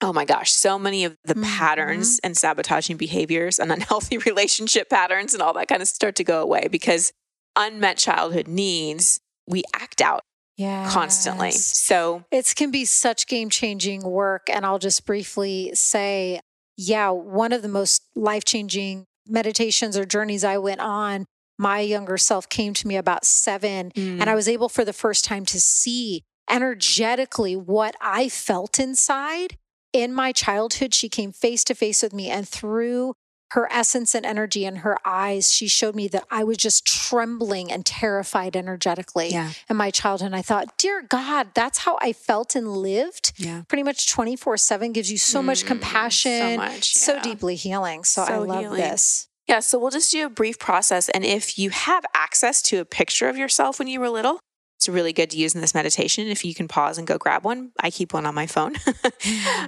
[0.00, 1.42] oh my gosh, so many of the mm-hmm.
[1.42, 6.24] patterns and sabotaging behaviors and unhealthy relationship patterns and all that kind of start to
[6.24, 7.12] go away because
[7.56, 10.20] unmet childhood needs we act out
[10.56, 10.92] yes.
[10.92, 11.50] constantly.
[11.50, 14.48] So it can be such game changing work.
[14.50, 16.40] And I'll just briefly say,
[16.76, 21.26] yeah, one of the most life changing meditations or journeys I went on
[21.58, 24.20] my younger self came to me about seven, mm.
[24.20, 29.56] and I was able for the first time to see energetically what I felt inside.
[29.98, 33.14] In my childhood, she came face to face with me, and through
[33.50, 37.72] her essence and energy and her eyes, she showed me that I was just trembling
[37.72, 39.50] and terrified energetically yeah.
[39.68, 40.26] in my childhood.
[40.26, 43.32] And I thought, dear God, that's how I felt and lived.
[43.38, 43.62] Yeah.
[43.66, 47.02] Pretty much 24 7 gives you so mm, much compassion, so, much, yeah.
[47.02, 48.04] so deeply healing.
[48.04, 48.80] So, so I love healing.
[48.80, 49.26] this.
[49.48, 51.08] Yeah, so we'll just do a brief process.
[51.08, 54.38] And if you have access to a picture of yourself when you were little,
[54.78, 56.28] it's really good to use in this meditation.
[56.28, 58.76] If you can pause and go grab one, I keep one on my phone.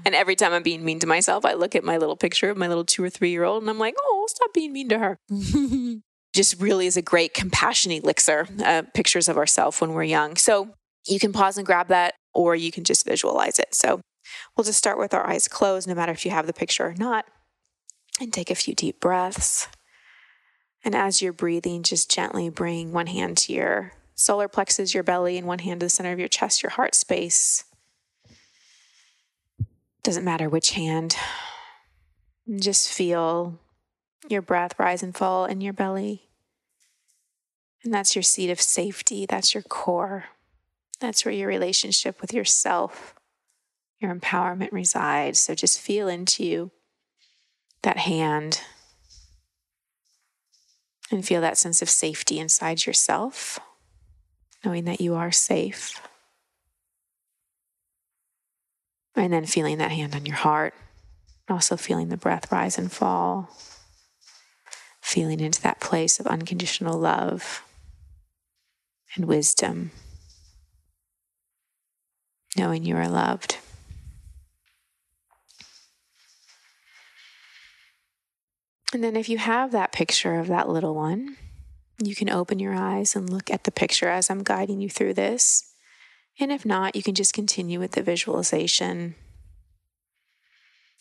[0.05, 2.57] And every time I'm being mean to myself, I look at my little picture of
[2.57, 4.99] my little two or three year old and I'm like, oh, stop being mean to
[4.99, 5.19] her.
[6.35, 10.37] Just really is a great compassion elixir, uh, pictures of ourselves when we're young.
[10.37, 10.71] So
[11.07, 13.75] you can pause and grab that, or you can just visualize it.
[13.75, 14.01] So
[14.57, 16.95] we'll just start with our eyes closed, no matter if you have the picture or
[16.95, 17.25] not,
[18.21, 19.67] and take a few deep breaths.
[20.85, 25.39] And as you're breathing, just gently bring one hand to your solar plexus, your belly,
[25.39, 27.65] and one hand to the center of your chest, your heart space.
[30.03, 31.17] Doesn't matter which hand.
[32.59, 33.59] Just feel
[34.29, 36.29] your breath rise and fall in your belly.
[37.83, 39.25] And that's your seat of safety.
[39.25, 40.27] That's your core.
[41.01, 43.15] That's where your relationship with yourself,
[44.01, 45.41] your empowerment resides.
[45.41, 46.71] So just feel into
[47.83, 48.61] that hand
[51.11, 53.59] and feel that sense of safety inside yourself
[54.65, 56.01] knowing that you are safe.
[59.17, 60.75] And then feeling that hand on your heart,
[61.49, 63.51] also feeling the breath rise and fall,
[65.01, 67.63] feeling into that place of unconditional love
[69.17, 69.91] and wisdom,
[72.57, 73.59] knowing you are loved.
[78.93, 81.37] And then, if you have that picture of that little one,
[82.07, 85.15] you can open your eyes and look at the picture as I'm guiding you through
[85.15, 85.73] this.
[86.39, 89.15] And if not, you can just continue with the visualization.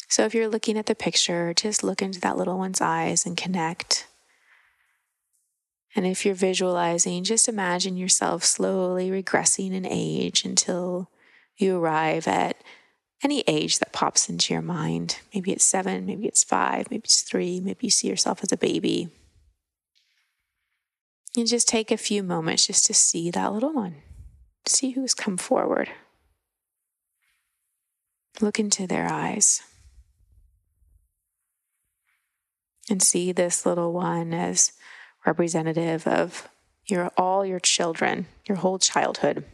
[0.10, 3.38] So if you're looking at the picture, just look into that little one's eyes and
[3.38, 4.08] connect.
[5.96, 11.10] And if you're visualizing, just imagine yourself slowly regressing in age until
[11.58, 12.58] you arrive at
[13.24, 15.18] any age that pops into your mind.
[15.34, 18.58] Maybe it's seven, maybe it's five, maybe it's three, maybe you see yourself as a
[18.58, 19.10] baby.
[21.46, 23.98] Just take a few moments just to see that little one,
[24.66, 25.90] see who's come forward.
[28.42, 29.62] Look into their eyes
[32.90, 34.74] and see this little one as
[35.26, 36.50] representative of
[36.86, 39.46] your all your children, your whole childhood.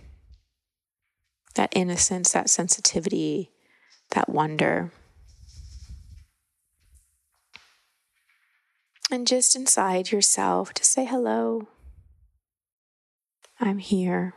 [1.56, 3.52] That innocence, that sensitivity,
[4.12, 4.92] that wonder.
[9.12, 11.68] And just inside yourself, to say hello.
[13.60, 14.34] I'm here.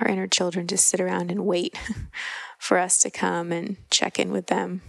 [0.00, 1.78] Our inner children just sit around and wait
[2.58, 4.82] for us to come and check in with them.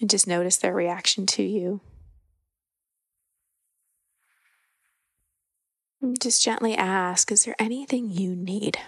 [0.00, 1.80] And just notice their reaction to you.
[6.02, 8.78] And just gently ask Is there anything you need?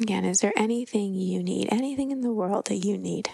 [0.00, 1.68] Again, is there anything you need?
[1.70, 3.28] Anything in the world that you need?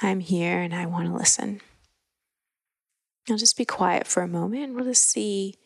[0.00, 1.60] I'm here and I want to listen.
[3.28, 5.56] I'll just be quiet for a moment and we'll just see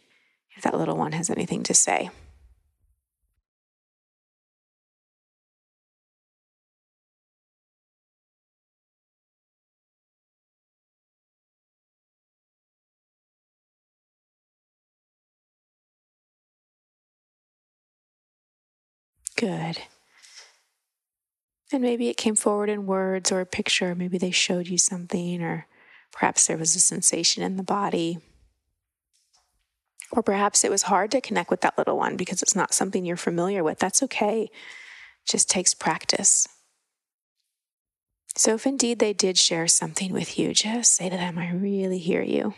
[0.56, 2.10] if that little one has anything to say.
[19.36, 19.78] Good.
[21.72, 23.94] And maybe it came forward in words or a picture.
[23.94, 25.66] Maybe they showed you something, or
[26.12, 28.18] perhaps there was a sensation in the body.
[30.12, 33.04] Or perhaps it was hard to connect with that little one because it's not something
[33.04, 33.78] you're familiar with.
[33.78, 34.44] That's okay.
[34.44, 34.50] It
[35.26, 36.48] just takes practice.
[38.36, 41.98] So, if indeed they did share something with you, just say to them, I really
[41.98, 42.54] hear you.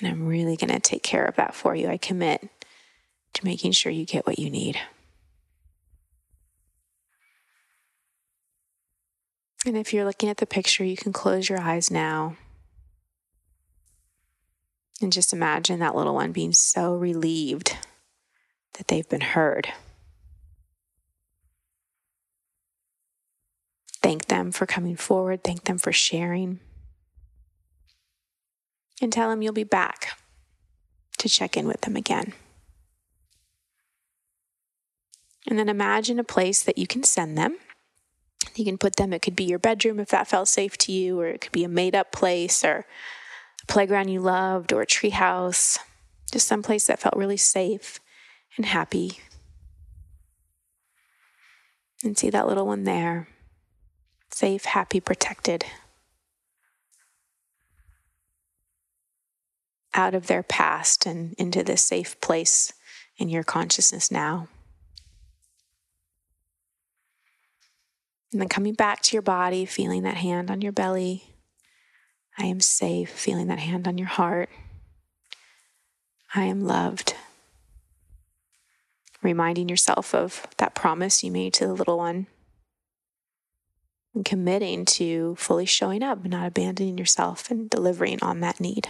[0.00, 1.88] And I'm really going to take care of that for you.
[1.88, 2.48] I commit
[3.34, 4.78] to making sure you get what you need.
[9.64, 12.36] And if you're looking at the picture, you can close your eyes now.
[15.00, 17.76] And just imagine that little one being so relieved
[18.74, 19.68] that they've been heard.
[24.00, 25.44] Thank them for coming forward.
[25.44, 26.58] Thank them for sharing.
[29.00, 30.18] And tell them you'll be back
[31.18, 32.32] to check in with them again.
[35.46, 37.58] And then imagine a place that you can send them
[38.54, 41.20] You can put them, it could be your bedroom if that felt safe to you,
[41.20, 42.86] or it could be a made up place, or
[43.62, 45.78] a playground you loved, or a treehouse,
[46.30, 47.98] just some place that felt really safe
[48.56, 49.20] and happy.
[52.04, 53.28] And see that little one there,
[54.30, 55.64] safe, happy, protected.
[59.94, 62.72] Out of their past and into this safe place
[63.18, 64.48] in your consciousness now.
[68.32, 71.24] And then coming back to your body, feeling that hand on your belly.
[72.38, 74.48] I am safe, feeling that hand on your heart.
[76.34, 77.14] I am loved.
[79.20, 82.26] Reminding yourself of that promise you made to the little one.
[84.14, 88.88] And committing to fully showing up, not abandoning yourself and delivering on that need.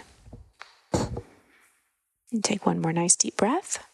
[0.93, 3.85] And take one more nice deep breath.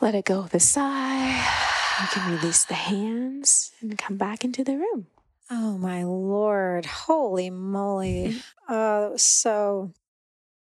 [0.00, 1.78] Let it go with a sigh.
[2.00, 5.06] You can release the hands and come back into the room.
[5.50, 6.86] Oh my lord!
[6.86, 8.36] Holy moly!
[8.68, 9.92] Oh, that was so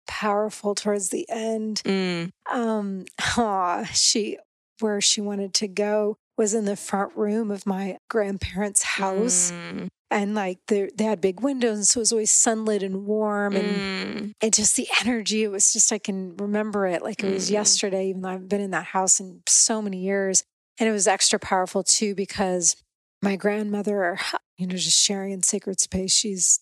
[0.07, 1.81] powerful towards the end.
[1.85, 2.31] Mm.
[2.51, 3.05] Um,
[3.37, 4.37] aw, she
[4.79, 9.51] where she wanted to go was in the front room of my grandparents' house.
[9.51, 9.87] Mm.
[10.09, 13.67] And like they they had big windows, so it was always sunlit and warm, and
[13.67, 14.33] Mm.
[14.41, 15.43] and just the energy.
[15.43, 17.53] It was just I can remember it like it was Mm.
[17.53, 20.43] yesterday, even though I've been in that house in so many years.
[20.79, 22.75] And it was extra powerful too because
[23.21, 24.19] my grandmother,
[24.57, 26.59] you know, just sharing in sacred space, she's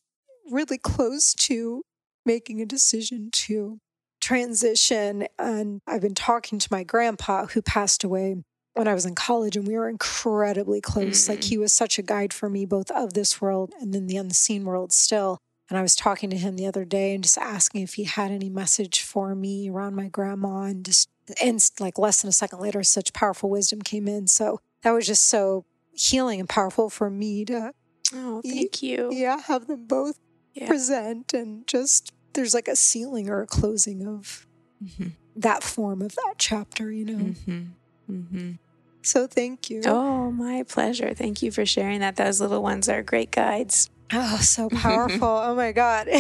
[0.50, 1.84] really close to
[2.26, 3.80] making a decision to
[4.22, 5.28] transition.
[5.38, 8.36] And I've been talking to my grandpa who passed away
[8.74, 11.30] when I was in college, and we were incredibly close.
[11.30, 11.46] Like Mm.
[11.50, 14.66] he was such a guide for me, both of this world and then the unseen
[14.66, 15.38] world still.
[15.70, 18.32] And I was talking to him the other day and just asking if he had
[18.32, 21.08] any message for me around my grandma and just
[21.42, 24.28] and like less than a second later such powerful wisdom came in.
[24.28, 27.72] So that was just so healing and powerful for me to
[28.14, 29.10] Oh, thank you.
[29.12, 30.18] yeah, have them both
[30.54, 30.68] Yeah.
[30.68, 34.46] present and just there's like a sealing or a closing of
[34.84, 35.14] Mhm.
[35.36, 37.14] that form of that chapter, you know.
[37.34, 37.64] Mm-hmm.
[38.12, 38.52] Mm-hmm.
[39.02, 39.82] So thank you.
[39.86, 41.14] Oh, my pleasure.
[41.14, 42.16] Thank you for sharing that.
[42.16, 43.90] Those little ones are great guides.
[44.14, 45.28] Oh, so powerful.
[45.28, 46.08] oh my God.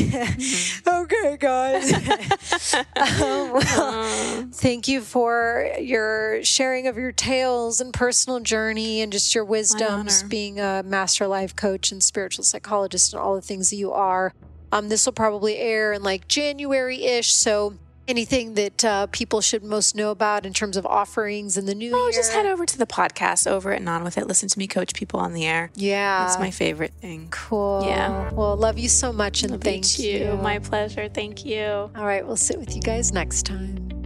[0.88, 1.92] Okay, guys.
[2.96, 4.48] Um, well, Oh.
[4.52, 10.24] Thank you for your sharing of your tales and personal journey and just your wisdoms
[10.24, 14.34] being a master life coach and spiritual psychologist and all the things that you are.
[14.72, 17.34] Um, this will probably air in like January ish.
[17.34, 17.76] So
[18.08, 21.96] anything that uh, people should most know about in terms of offerings in the new
[21.96, 22.12] Oh, year?
[22.14, 24.28] just head over to the podcast over at Non With It.
[24.28, 25.72] Listen to me coach people on the air.
[25.76, 26.26] Yeah.
[26.26, 27.28] That's my favorite thing.
[27.32, 27.84] cool.
[27.86, 28.32] Yeah.
[28.32, 30.12] Well, love you so much and Love thank you.
[30.26, 30.38] you.
[30.38, 31.10] My pleasure.
[31.10, 31.66] Thank you.
[31.96, 34.05] All right, we'll sit with you guys next time.